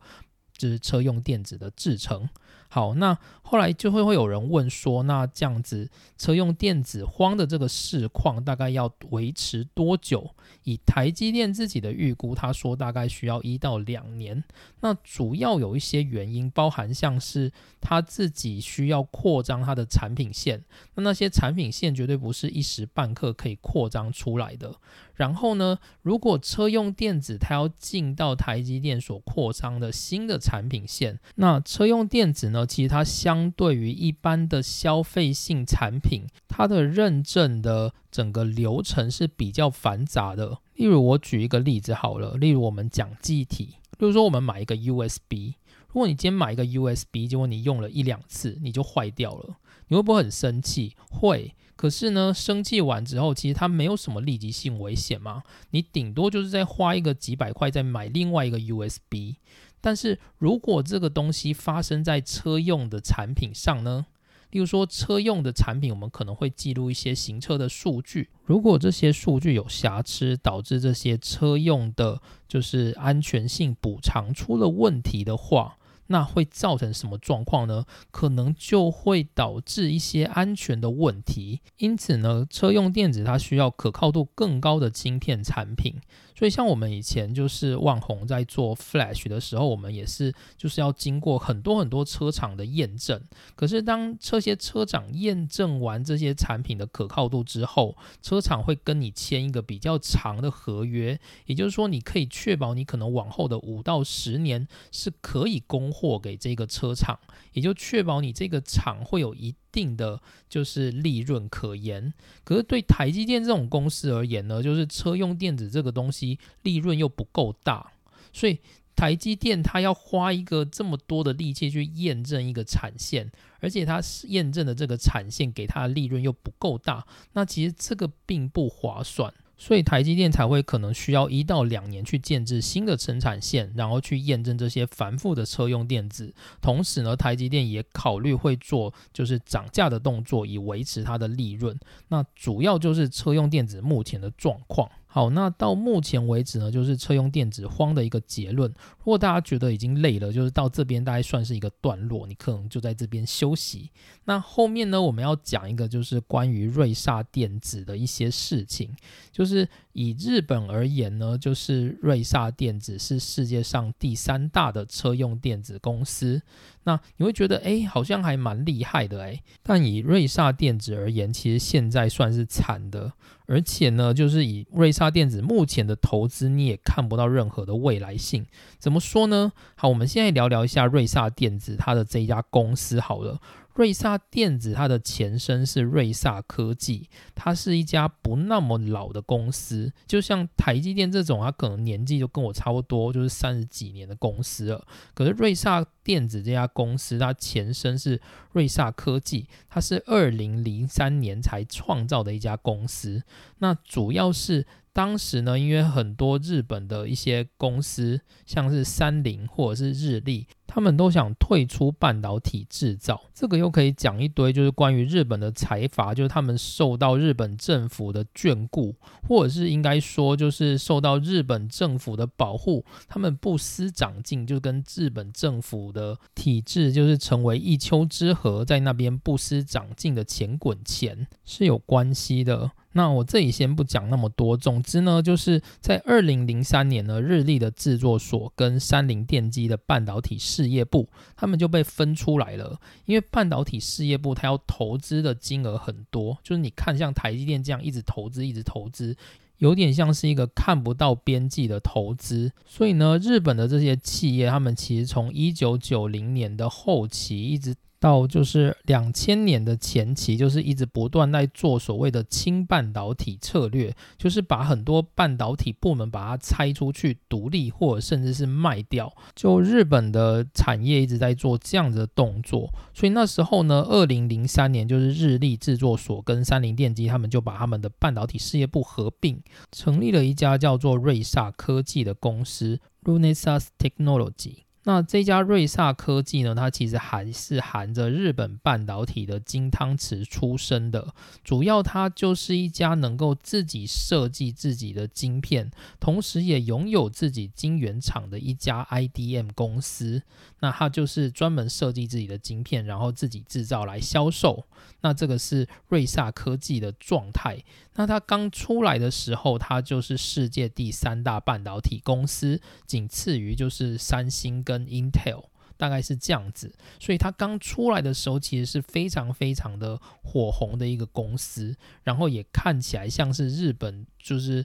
[0.58, 2.28] 就是车用电子的制成。
[2.70, 10.34] 好，那后来就会会有人问说，那这样子车用电子荒的这个市况大概要维持多久？
[10.64, 14.44] 以台积电自己的预估，他说大概需要一到两年。
[14.80, 20.62] 那主要有一些原因，包含像是他自己需要扩张他的产品线，
[20.94, 24.74] 那那些产品线绝对不是一时半刻可以扩张出来的。
[25.18, 37.92] 然后呢，如果车用电子它要进到台积电所扩张的新的产品线，那车用电子呢，其实它相对于一般的消费性产品，它的认证的。
[38.10, 40.58] 整个流程是比较繁杂的。
[40.76, 42.36] 例如，我举一个例子好了。
[42.38, 45.52] 例如，我们讲记忆体，例如说我们买一个 USB，
[45.88, 49.56] 如果你今天买一个 USB，结果你用了一两次你就坏掉了，
[49.88, 50.96] 你会不会很生气？
[51.10, 51.54] 会。
[51.78, 55.44] 可是呢，生气完之后，其实它没有什么立即性危险嘛。
[55.70, 59.36] 你顶多就是再花一个几百块再买另外一个 USB。
[59.80, 64.06] 但是如果这个东西发生在车用的产品上呢？
[64.50, 68.30] 例如说，车用的产品，我们可能会记录一些行车的数据。
[68.44, 75.76] 如果这些数据有瑕疵，导致这些车用的，就是安全性补偿出了问题的话，
[76.08, 77.86] 那会造成什么状况呢？
[78.10, 81.60] 可能就会导致一些安全的问题。
[81.78, 85.96] 因此呢，车用电子它需要可靠度更高的晶片产品。
[86.38, 93.20] 所以，像我们以前就是万宏在做 Flash 的时候，我们也是就是要经过很多很多车厂的验证。
[93.56, 107.18] 可是，当这些车厂验证完这些产品的可靠度之后，车厂会跟你签一个比较长的合约，也就是说，你可以确保你可能往后的五到十年是可以供货给这个车厂，
[107.52, 109.52] 也就确保你这个厂会有一。
[109.70, 112.12] 定的就是利润可言，
[112.44, 117.92] 可是对台积电这种公司而言呢，就是车用电子这个东西利润又不够大，
[118.32, 118.58] 所以
[118.96, 129.32] 台积电它要花一个这么多的力气去验证一个产线，而且它验证的这个产线给它的利润又不够大，那其实这个并不划算。
[129.58, 136.32] 所以台积电才会可能需要一到两年去建制新的生产线，然后去验证这些繁复的车用电子。
[136.62, 141.78] 同时呢，台积电也考虑会做就是涨价的动作，以维持它的利润。
[142.08, 144.88] 那主要就是车用电子目前的状况。
[145.10, 148.70] 好，那到目前为止呢，就是车用电子荒的一个结论。
[148.98, 153.90] 如果大家觉得已经累了，就是到这边大概算是一个段落，你可能就在这边休息。
[154.26, 158.94] 那后面呢，我们要讲一个就是关于瑞萨电子的一些事情。
[159.32, 166.42] 就是以日本而言呢，就是瑞萨电子是世界上第三大的车用电子公司。
[166.84, 169.42] 那你会觉得，哎，好像还蛮厉害的，哎。
[169.62, 173.14] 但以瑞萨电子而言，其实现在算是惨的。
[173.48, 178.46] 而且呢，就是以瑞萨电子目前的投资，你也看不到任何的未来性。
[178.78, 179.52] 怎么说呢？
[179.74, 183.40] 好，我们现在聊聊一下瑞萨电子它的这一家公司好了。
[183.78, 194.84] 瑞萨电子，它的前身是瑞萨科技，它是一家不那么老的公司，就像台积电这种，它可能年纪就跟我差不多，就是三十几年的公司了。
[195.14, 203.22] 可是瑞萨电子这家公司，它前身是瑞萨科技，它是二零零三年才创造的一家公司。
[203.58, 210.48] 那主要是当时呢，因为很多日本的一些公司，像是三菱或者是日立。
[210.68, 218.94] 他们都想退出半导体制造，这个又可以讲一堆，就是关于日本的财阀，就是他们受到日本政府的眷顾，
[219.26, 232.70] 或者是应该说，就是受到日本政府的保护，他们不思长进，就跟日本政府的体制就是成为一丘之貉，在那边不思长进的钱滚钱是有关系的。
[232.92, 242.80] 那我这里先不讲那么多，总之呢，就是在二零零三年呢，日立的制作所跟三菱电机的半导体事业部，他们就被分出来了。
[243.04, 249.14] 因为半导体事业部它要投资的金额很多，就是你看像台积电这样一直投资一直投资，
[249.58, 252.50] 有点像是一个看不到边际的投资。
[252.66, 257.74] 所以呢，日本的这些企业，他们其实从一九九零年的后期一直。
[258.00, 269.12] 到就是两千年的前期，就是一直不断在做所谓的轻半导体策略，就是把很多半导体部门把它拆出去独立，或者甚至是卖掉。
[269.34, 279.42] 就日本的产业一直在做这样子的动作，所以那时候呢，二零零三年就是日立制作所跟三菱电机他们就把他们的半导体事业部合并，
[279.72, 284.67] 成立了一家叫做瑞萨科技的公司 （Renesas Technology）。
[284.88, 286.54] 那这家瑞萨科技呢？
[286.54, 291.12] 它其实还是含着日本半导体的金汤匙出身的，
[291.44, 295.70] 主要它就是一家能够自己设计自己的晶片，
[296.00, 300.22] 同时也拥有自己晶圆厂的一家 IDM 公司。
[300.60, 304.66] 那它就是专门设计自己的晶片，然后自己制造来销售。
[305.00, 307.62] 那这个是瑞萨科技的状态。
[307.94, 315.44] 那它刚出来的时候，它就是世界第三大半导体公司，仅次于就是三星跟 Intel，
[315.76, 316.74] 大概是这样子。
[316.98, 324.64] 所以它刚出来的时候，其实是非常非常的火红的一个公司，然后也看起来像是日本就是。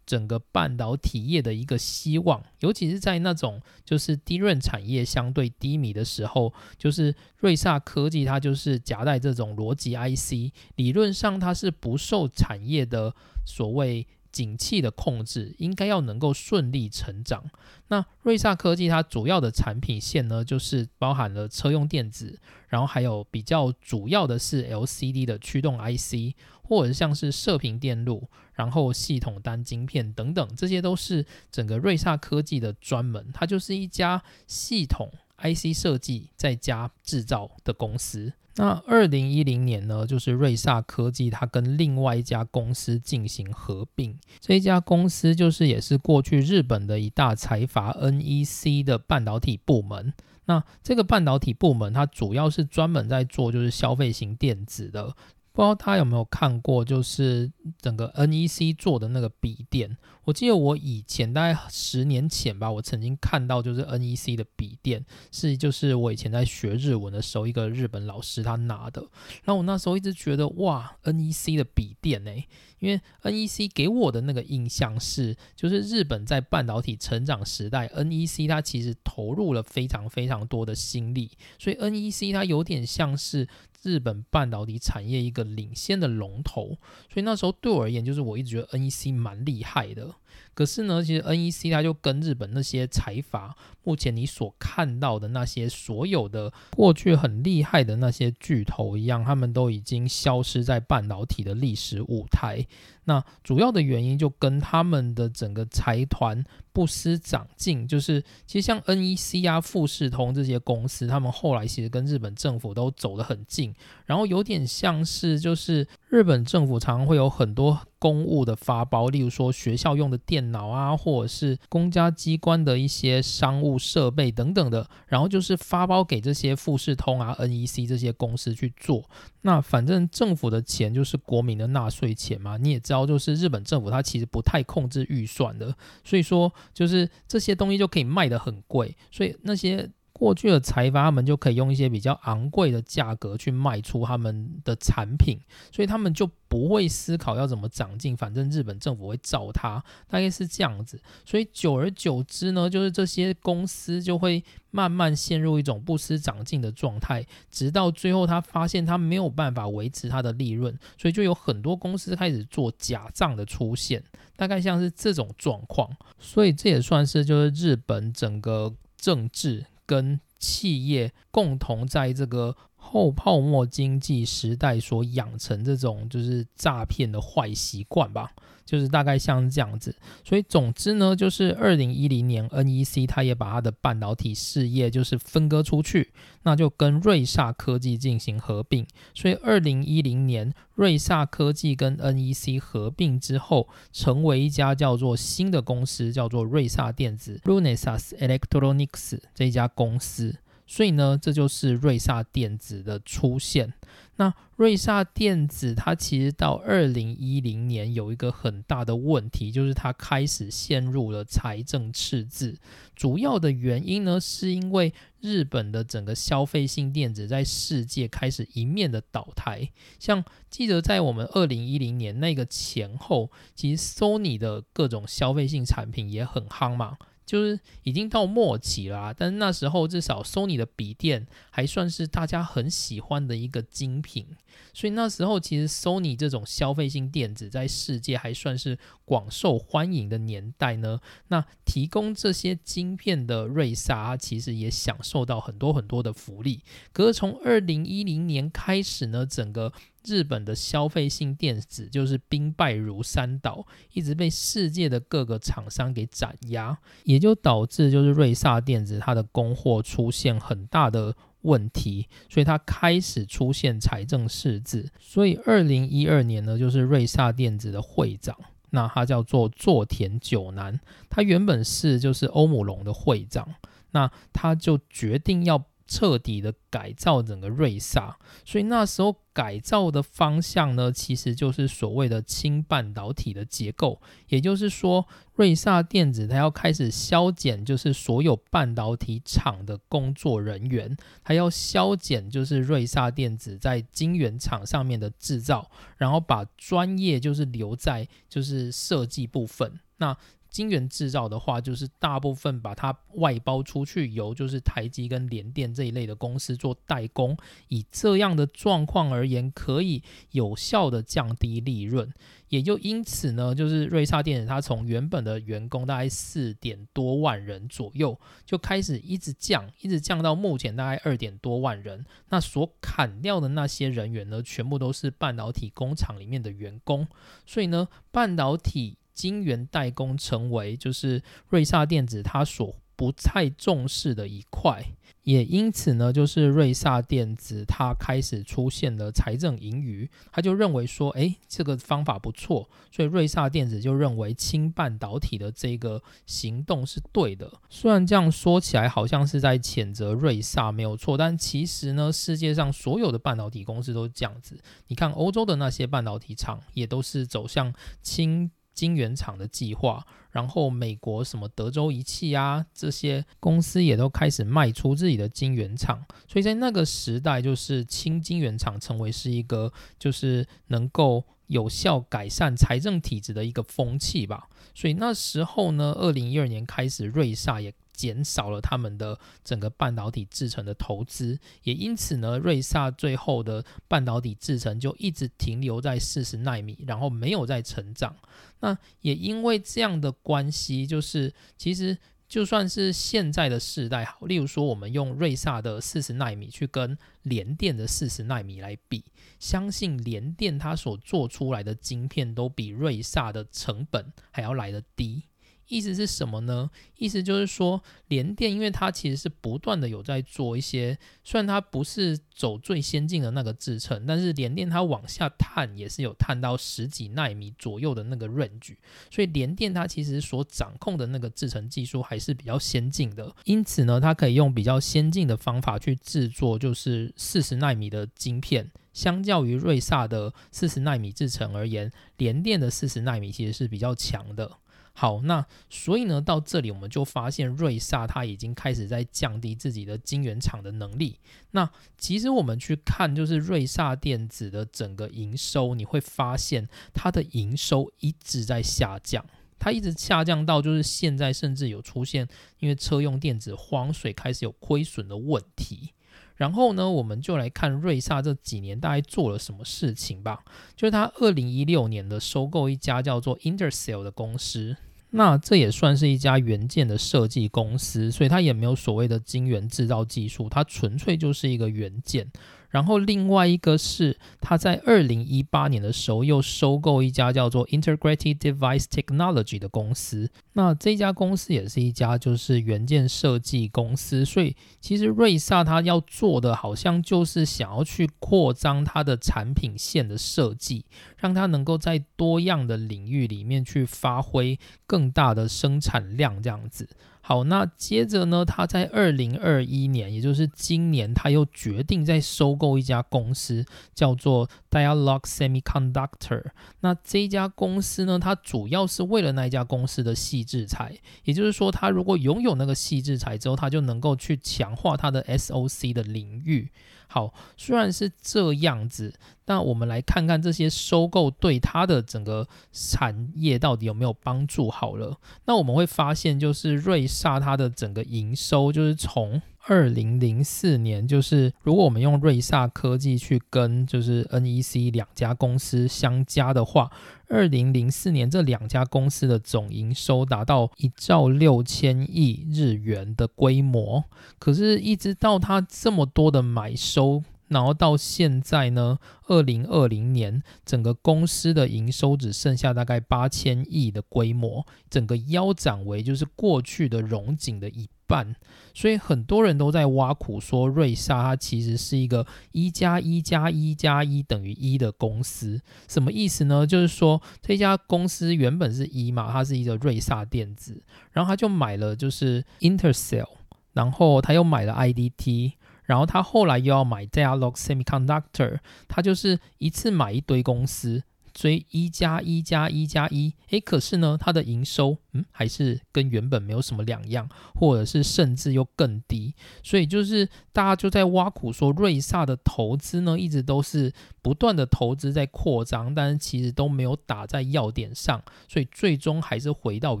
[0.06, 13.12] 整个半导体业的一个希望，尤其是在那种就是低润产业相对低迷的时候，就是瑞萨科技它就是夹带这种逻辑 IC，理论上它是不受产业的
[13.44, 14.06] 所谓
[14.36, 17.42] 景气的控制，应该要能够顺利成长。
[17.88, 26.36] 那瑞萨科技它主要的产品线呢，就是包含了车用电子，然后还有比较主要的是 LCD 的驱动 IC。
[26.68, 35.08] 或者像是射频电路，然后系统单晶片等等，这些都是整个瑞萨科技的专门，它就是一家系统
[35.38, 38.32] IC 设计再加制造的公司。
[38.56, 50.14] 那二零一零年呢，就是瑞萨科技它跟另外一家公司进行合并，这一家公司就是也是过去日本的一大财阀 NEC 的半导体部门。
[50.46, 55.14] 那这个半导体部门它主要是专门在做就是消费型电子的。
[55.52, 59.96] 不知道他有没有看过，就是整个 NEC 做的那个笔电。
[60.26, 69.00] 我记得我以前大概十年前吧，我曾经看到就是 NEC 的笔电，是就是我以前在学日文的时候，一个日本老师他拿的。
[69.44, 72.32] 然后我那时候一直觉得哇，NEC 的笔电呢，
[72.80, 83.46] 因为 NEC 给我的那个印象是，就是日本在半导体成长时代，NEC 它其实投入了非常非常多的心力，所以 NEC 它有点像是。
[83.82, 86.76] 日本半导体产业一个领先的龙头，
[87.08, 90.15] 所以那时候对我而言，就是我一直觉得 NEC 蛮厉害的。
[90.54, 93.54] 可是呢，其实 NEC 它就跟日本那些财阀，
[93.84, 102.66] 目前你所看到的那些所有的过去很厉害的那些巨头一样，他们都已经消失在半导体的历史舞台。
[103.04, 106.42] 那主要的原因就跟他们的整个财团
[106.72, 113.74] 不思长进，就是其实像 NEC 啊、富士通这些公司，他们后来其实跟日本政府都走得很近，
[114.06, 117.78] 然后有点像是就是日本政府常常会有很多。
[118.06, 129.10] 公务的发包，例如说学校用的电脑啊，或者是公家机关的一些商务设备等等的，然后就是发包给这些富士通啊、NEC 这些公司去做。
[129.40, 139.90] 那反正政府的钱就是国民的纳税钱嘛，你也知道，就是日本政府它其实不太控制预算的，所以说就是这些东西就可以卖得很贵，所以那些。
[140.18, 145.38] 过去的财阀他们就可以用一些比较昂贵的价格去卖出他们的产品，
[145.70, 150.98] 所以他们就不会思考要怎么长进，反正日本政府会照他，大概是这样子。
[151.26, 164.02] 所以久而久之呢，就是这些公司就会慢慢陷入一种不思长进的状态，直到最后他发现他没有办法维持他的利润，所以就有很多公司开始做假账的出现，
[164.34, 165.94] 大概像是这种状况。
[166.18, 169.66] 所以这也算是就是日本整个政治。
[169.86, 172.56] 跟企业共同在这个
[172.90, 178.30] 后泡沫经济时代所养成这种就是诈骗的坏习惯吧。
[178.64, 186.12] 就是大概像这样子，所以总之呢，就是二零一零年，NEC 它也把它的半导体事业就是分割出去，
[186.42, 188.84] 那就跟瑞萨科技进行合并。
[189.14, 200.34] 所以二零一零年，瑞萨科技跟 NEC 合并之后，成为一家叫做新的公司，叫做瑞萨电子 （Renesas Electronics） 这一家公司。
[200.66, 203.72] 所以呢，这就是瑞萨电子的出现。
[204.18, 212.56] 那瑞萨电子它其实到二零一零年有一个很大的问题，就是它开始陷入了财政赤字。
[212.94, 219.70] 主要的原因呢，是因为日本的整个消费性电子在世界开始一面的倒台。
[219.98, 226.96] 像记得在我们二零一零年那个前后，其实 Sony 的各种消费性产品也很夯嘛。
[227.26, 234.24] 就是已经到末期啦，但是那时候至少 Sony 的笔电还算是大家很喜欢的一个精品，
[234.72, 241.00] 所以那时候其实 Sony 这种消费性电子在世界还算是广受欢迎的年代呢。
[241.28, 246.62] 那提供这些晶片的瑞萨，其实也享受到很多很多的福利。
[246.92, 249.72] 可是从二零一零年开始呢，整个
[250.04, 264.88] 日本的消费性电子就是兵败如山倒，一直被世界的各个厂商给斩压，也就导致就是瑞萨电子它的供货出现很大的问题，所以他开始出现财政赤字。
[265.00, 268.36] 所以二零一二年呢，就是瑞萨电子的会长，
[268.70, 270.78] 那他叫做佐田久男，
[271.08, 273.54] 他原本是就是欧姆龙的会长，
[273.92, 275.64] 那他就决定要。
[275.86, 284.00] 彻底的改造整个瑞萨，所以那时候改造的方向呢，其实就是所谓的轻半导体的结构。
[284.28, 299.78] 也就是说，瑞萨电子它要开始削减，就是所有半导体厂的工作人员，它要削减就是瑞萨电子在晶圆厂上面的制造，然后把专业就是留在就是设计部分。
[299.98, 300.14] 那
[300.56, 307.36] 晶圆制造的话，就是大部分把它外包出去，由就是台积跟联电这一类的公司做代工。
[307.68, 312.10] 以这样的状况而言，可以有效的降低利润。
[312.48, 322.02] 也就因此呢，就是瑞萨电子它从原本的员工大概四点多万人左右，就开始一直降，一直降到目前大概二点多万人。
[322.30, 327.06] 那所砍掉的那些人员呢，全部都是半导体工厂里面的员工。
[327.44, 328.96] 所以呢，半导体。
[329.16, 334.82] 晶圆代工成为就是瑞萨电子它所不太重视的一块，
[335.22, 347.52] 也因此呢，就是瑞萨电子它开始出现了财政盈余，他就认为说，哎，这个方法不错，所以瑞萨电子就认为氢半导体的这个行动是对的。
[347.68, 354.58] 虽然这样说起来好像是在谴责瑞萨没有错，但其实呢，世界上所有的半导体公司都是这样子。
[354.86, 358.50] 你看欧洲的那些半导体厂也都是走向氢。
[358.76, 374.48] 晶圆厂的计划，然后美国什么德州仪器啊这些公司也都开始卖出自己的晶圆厂，所以在那个时代，就是清晶圆厂成为是一个就是能够有效改善财政体制的一个风气吧。
[374.74, 377.74] 所以那时候呢，二零一二年开始，瑞萨也。
[377.96, 388.14] 减少了他们的整个半导体制成的投资，也因此呢，瑞萨最后的半导体制成就一直停留在四十纳米，然后没有再成长。
[388.60, 391.96] 那也因为这样的关系，就是其实
[392.28, 399.04] 就算是现在的世代好，例如说我们用瑞萨的四十纳米去跟联电的四十纳米来比，
[399.38, 405.22] 相信联电它所做出来的晶片都比瑞萨的成本还要来得低。
[405.68, 406.70] 意思是什么呢？
[406.96, 418.76] 意思就是说，联电因为它其实是不断的有在做一些，虽然它不是走最先进的那个制程，但是联电它往下探也是有探到十几纳米左右的那个 range，
[419.10, 434.58] 所以联电它其实所掌控的那个制程技术还是比较先进的，因此呢，它可以用比较先进的方法去制作，就是四十纳米的晶片，相较于瑞萨的四十纳米制程而言，联电的四十纳米其实是比较强的。
[434.98, 441.18] 好，那所以呢，到这里我们就发现瑞萨它已经开始在降低自己的晶圆厂的能力。
[441.50, 449.22] 那其实我们去看，就是瑞萨电子的整个营收，你会发现它的营收一直在下降，
[449.58, 452.26] 它一直下降到就是现在甚至有出现，
[452.58, 455.92] 因为车用电子荒水开始有亏损的问题。
[456.36, 460.42] 然后呢，我们就来看瑞萨这几年大概做了什么事情吧。
[460.74, 464.74] 就是他二零一六年的收购一家叫做 Intercell 的公司。
[465.16, 472.30] 那这也算是一家元件的设计公司，所以它也没有所谓的晶圆制造技术，它纯粹就是一个元件。
[472.68, 480.30] 然后另外一个是，他在二零一八年的时候又收购一家叫做 Integrated Device Technology 的公司。
[480.52, 484.24] 那这家公司也是一家就是元件设计公司。
[484.24, 490.84] 所以其实瑞萨他要做的好像就是想要去扩张它的产品线的设计，
[491.18, 496.88] 让它能够在多样的领域里面去发挥更大的生产量这样子。
[497.28, 498.44] 好，那接着呢？
[498.44, 503.64] 他在二零二一年，也就是今年，他又决定再收购一家公司，
[503.96, 506.44] 叫做 Dialog Semiconductor。
[506.82, 516.70] 那这家公司呢，它主要是为了那一家公司的细制材，也就是说，他如果拥有那个细制材之后，他就能够去强化他的 SOC 的领域。
[517.08, 519.14] 好，虽然是这样子，
[519.46, 524.70] 那我们来看看这些收购对它的整个产业到底有没有帮助。
[524.70, 536.90] 好了，那我们会发现，就是瑞萨它的整个营收，就是从二零零四年，就是如果我们用瑞萨科技去跟就是 NEC 两家公司相加的话，
[537.28, 544.04] 二零零四年这两家公司的总营收达到一兆六千亿日元的规模。
[544.38, 547.24] 可是，一直到它这么多的买收。
[547.48, 548.98] 然后到现在呢，
[549.28, 558.34] 二零二零年整个公司的营收只剩下大概八千亿的规模，整个腰斩为就是过去的荣景的一半，
[558.74, 566.66] 所以很多人都在挖苦说瑞萨它其实是一个一加一加一加一等于一的公司，什么意思呢？
[566.66, 570.82] 就是说这家公司原本是一嘛，它是一个瑞萨电子，
[571.12, 573.28] 然后他就买了就是 Intercell，
[573.72, 575.52] 然后他又买了 IDT。
[575.84, 581.04] 然后他后来又要买 Dialog Semiconductor，他就是一次买一堆公司。
[581.32, 584.96] 所以一加一加一加一，诶，可是呢，它的营收，
[585.30, 589.34] 还是跟原本没有什么两样，或者是甚至又更低。
[589.62, 593.92] 所以就是大家就在挖苦说，瑞萨的投资呢，一直都是
[594.22, 600.00] 不断的投资在扩张，但是其实都没有打在要点上，所以最终还是回到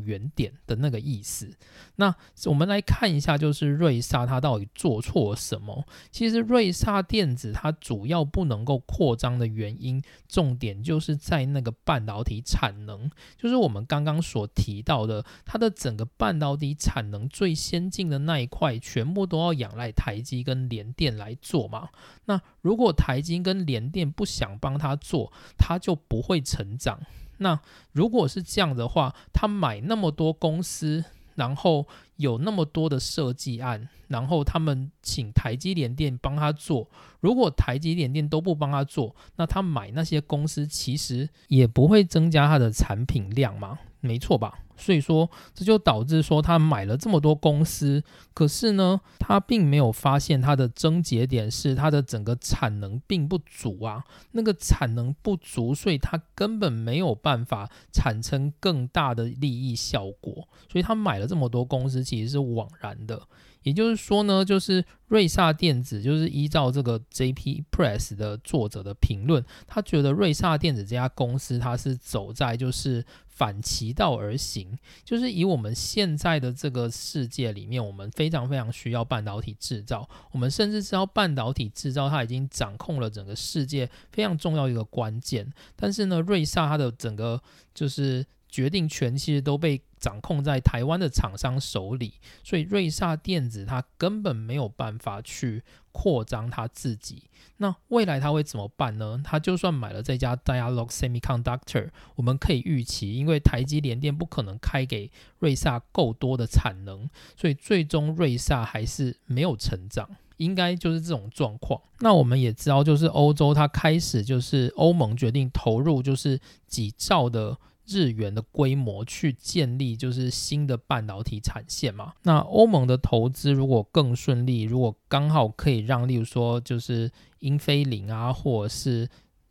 [0.00, 1.50] 原点的那个意思。
[1.96, 2.14] 那
[2.44, 5.84] 我们来看一下，就是瑞萨它到底做错了什么？
[6.10, 11.16] 其实瑞萨电子它主要不能够扩张的原因，重点就是。
[11.26, 21.88] 在那个半导体产能，就是我们刚刚所提到的，它的整个半导体产能最先进的那一块，全部都要仰赖台积跟联电来做嘛。
[22.24, 26.98] 那如果台积跟联电不想帮他做，他就不会成长。
[27.38, 27.60] 那
[27.92, 31.04] 如果是这样的话，他买那么多公司。
[31.36, 31.86] 然后
[32.16, 36.88] 有那么多的设计案，然后他们请台积联电帮他做。
[37.20, 43.78] 如果台积联电都不帮他做，那他买那些公司其实也不会增加他的产品量嘛？
[44.00, 44.60] 没错吧？
[44.76, 48.02] 所以说，这就导致说他买了这么多公司，
[48.34, 54.04] 可是呢，他并没有发现他的症结点是他的整个产能并不足啊。
[54.32, 60.48] 那个产能不足，所以他根本没有办法产生更大的利益效果。
[60.70, 63.22] 所以他买了这么多公司，其实是枉然的。
[63.66, 67.64] 也就是说呢，就是瑞萨电子，就是依照这个 J.P.
[67.72, 87.42] Press 的作者的评论，他觉得瑞萨电子这家公司，它是走在就是反其道而行，就是以我们现在的这个世界里面，我们非常非常需要半导体制造，我们甚至知道半导体制造它已经掌控了整个世界非常重要一个关键，但是呢，瑞萨它的整个
[87.74, 88.24] 就是
[88.56, 89.82] 决定权其实都被。
[89.98, 92.12] 掌控在台湾的厂商手里，
[92.44, 97.22] 所以瑞萨电子它根本没有办法去扩张它自己。
[97.56, 99.20] 那未来它会怎么办呢？
[99.24, 111.80] 它就算买了这家 Dialog Semiconductor，我们可以预期，因为台积联电不可能开给瑞萨够多的产能，所以最终瑞萨还是没有成长，应该就是这种状况。
[112.00, 116.38] 那我们也知道，就是欧洲它开始就是欧盟决定投入就是
[116.68, 117.58] 几兆的。
[117.86, 122.12] 日元的规模去建立就是新的半导体产线嘛？
[122.22, 129.08] 那欧盟的投资如果更顺利，如果刚好可以让，例如说就是英飞凌啊，或者是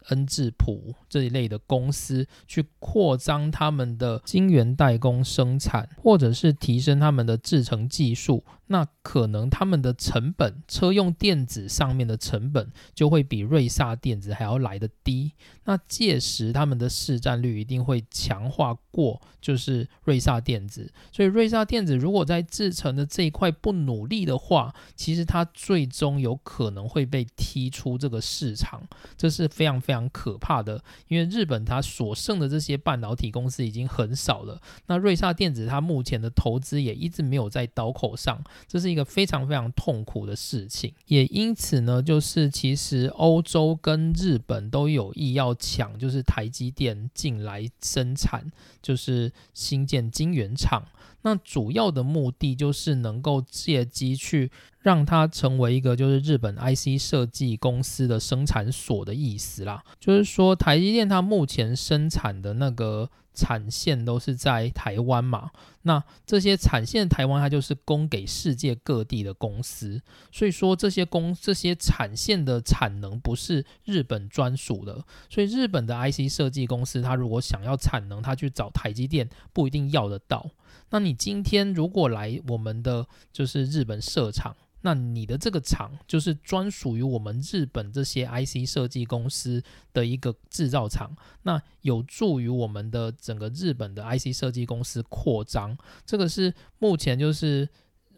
[0.09, 8.43] 恩智浦这一类的公司去扩张他们的晶圆代工生产，或者是提升他们的制程技术。
[8.67, 15.33] 那可能他们的成本，车用电子上面的成本就会比瑞萨电子还要来得低。
[15.65, 20.91] 那届时他们的市占率一定会强化过，就是瑞萨电子。
[21.11, 28.83] 所以瑞萨电子如果在制程的这一块不努力的话，其实它最终有可能会被踢出这个市场，
[29.15, 30.83] 这是非常非常可怕的。
[31.07, 38.43] 因为日本它所剩的这些半导体公司已经很少了，那瑞萨电子它目前的投资也一直没有在刀口上。
[38.67, 48.51] 这是一个非常非常痛苦的事情，也因此呢，就是其实欧洲跟日本都有意要抢，就是台积电进来生产，
[48.81, 50.83] 就是新建晶圆厂。
[51.21, 59.83] 那主要的目的就是能够借机去让它成为一个就是日本 IC 设计公司的生产所的意思啦。
[59.99, 63.09] 就是说，台积电它目前生产的那个。
[63.35, 65.51] 产线都是在台湾嘛？
[65.81, 80.49] 那这些产线台湾它就是供给世界各地的公司，所以说这些公这些产线的产能不是日本专属的，所以日本的 IC 设计公司它如果想要产能，它去找台积电不一定要得到。
[80.89, 84.55] 那你今天如果来我们的就是日本设厂。
[84.85, 91.09] 那你的这个厂就是专属于我们日本这些 IC 设计公司的一个制造厂，
[91.41, 95.75] 那有助于我们的整个日本的 IC 设计公司扩张。
[96.05, 97.67] 这个是目前就是。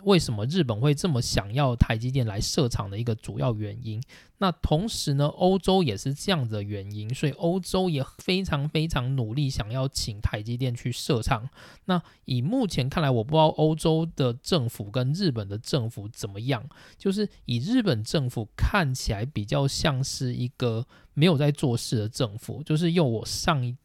[0.07, 4.01] 为什么日本会这么想要台积电来设厂的一个主要原因？
[4.37, 11.49] 那同时呢，欧洲也是这样的原因，所以欧洲也非常非常努力想要请台积电去设厂。
[11.85, 16.63] 那以目前看来，我不知道欧洲的政府跟日本的政府怎么样。
[16.97, 23.75] 就是以日本政府看起来比较像是一个没有在做事的政府，就是用我上一。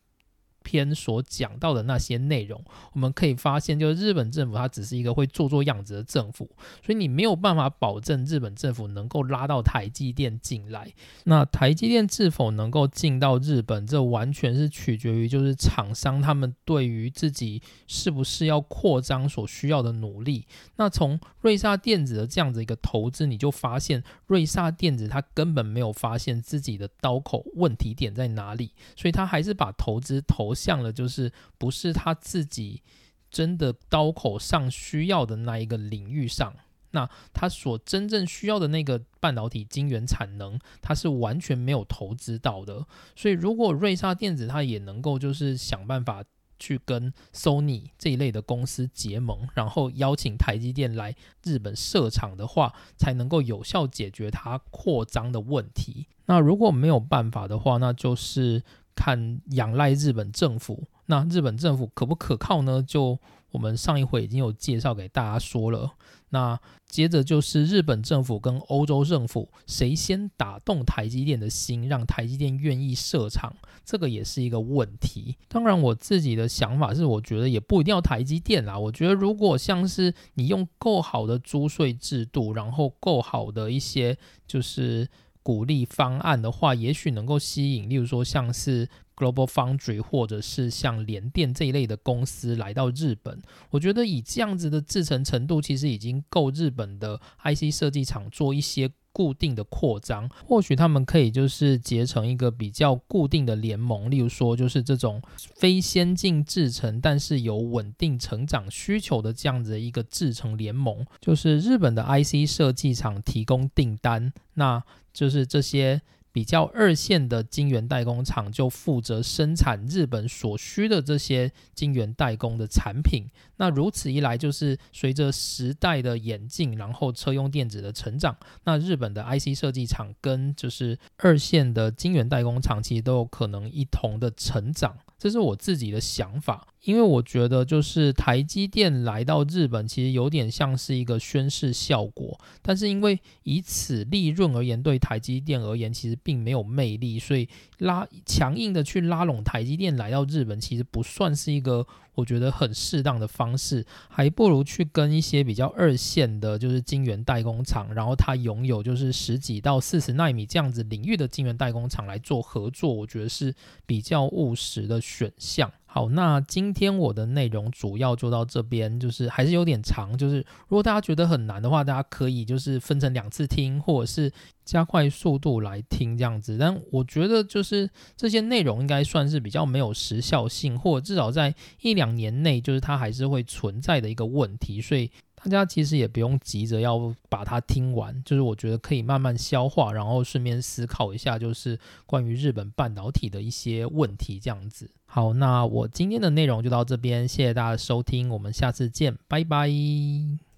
[0.63, 6.49] 篇所讲到的那些内容，我们可以发现，就是日本政府它只是一个会做做样子的政府，
[6.85, 10.93] 所以你没有办法保证日本政府能够拉到台积电进来。
[11.25, 20.47] 那台积电是否能够进到日本，这完全是取决于就是厂商他们对于自己是不是要扩张所需要的努力。
[20.77, 30.52] 那从瑞萨电子的这样子一个投资，你就发现瑞萨电子它根本没有发现自己的刀口问题点在哪里，所以他还是把投资投。
[30.55, 32.83] 像了，就是不是他自己
[33.31, 36.55] 真的刀口上需要的那一个领域上，
[36.91, 42.87] 那他所真正需要的那个半导体晶圆产能，他是完全没有投资到的。
[43.17, 46.23] 所以，如果瑞萨电子它也能够就是想办法
[46.59, 56.07] 去跟 Sony 这一类的公司结盟，然后邀请台积电来日本设厂的话，才能够有效解决它扩张的问题。
[56.27, 58.63] 那如果没有办法的话，那就是。
[58.95, 62.83] 看仰赖日本政府，那日本政府可不可靠呢？
[62.83, 63.19] 就
[63.51, 65.93] 我们上一回已经有介绍给大家说了。
[66.31, 75.37] 那接着就是日本政府跟欧洲政府，谁先打动台积电的心，让台积电愿意设厂，这个也是一个问题。
[75.49, 78.79] 当然，我自己的想法是，我觉得也不一定要台积电啦。
[78.79, 84.17] 我觉得如果像是你用够好的租税制度，然后够好的一些
[84.47, 85.09] 就是。
[85.43, 93.41] 鼓励方案的话，也许能够吸引，例如说像是 Global Foundry 或者是像联电这一类的公司来到日本。
[93.71, 98.91] 我觉得以这样子的制成程度，其实已经够日本的 IC 设计厂做一些。
[99.15, 105.21] 固定的扩张，或许他们可以就是结成一个比较固定的联盟，例如说就是这种
[105.55, 114.83] 非先进制程，但是有稳定成长需求的这样子的一个制程联盟，就是日本的 IC 设计厂提供订单，那
[115.13, 116.01] 就是这些。
[116.35, 123.27] 比较二线的晶圆代工厂就负责生产日本所需的这些晶圆代工的产品。
[123.59, 128.35] 那如此一来，就是随着时代的演进，然后车用电子的成长，
[128.65, 134.97] 那日本的 IC 设计厂跟就是二线的晶圆代工厂，其实都有可能一同的成长。
[135.19, 142.39] 这是我自己的想法，因为我觉得就是台积电来到日本，其实有点像是一个宣示效果。
[142.61, 151.87] 但是因为以此利润而言，对台积电而言其实并没有魅力，所以拉强硬的去拉拢台积电来到日本，其实不算是一个。
[152.15, 163.55] 我觉得很适当的方式，还不如去跟一些比较二线的，就是晶圆代工厂，然后它拥有就是十几到四十纳米这样子领域的晶圆代工厂来做合作，我觉得是
[163.87, 165.73] 比较务实的选项。
[165.95, 174.33] 好，那今天我的内容主要就到这边，就是还是有点长，就是如果大家觉得很难的话，大家可以就是分成两次听，或者是
[174.65, 176.57] 加快速度来听这样子。
[176.59, 185.11] 但我觉得就是这些内容应该算是比较没有时效性，或者至少在一两年内，就是它还是会存在的一个问题，所以。
[185.45, 194.91] 大家其实也不用急着要把它听完，就是我觉得可以慢慢消化，然后顺便思考一下，就是关于日本半导体的一些问题这样子。
[195.05, 200.52] 好，那我今天的内容就到这边，谢谢大家收听，我们下次见，拜拜。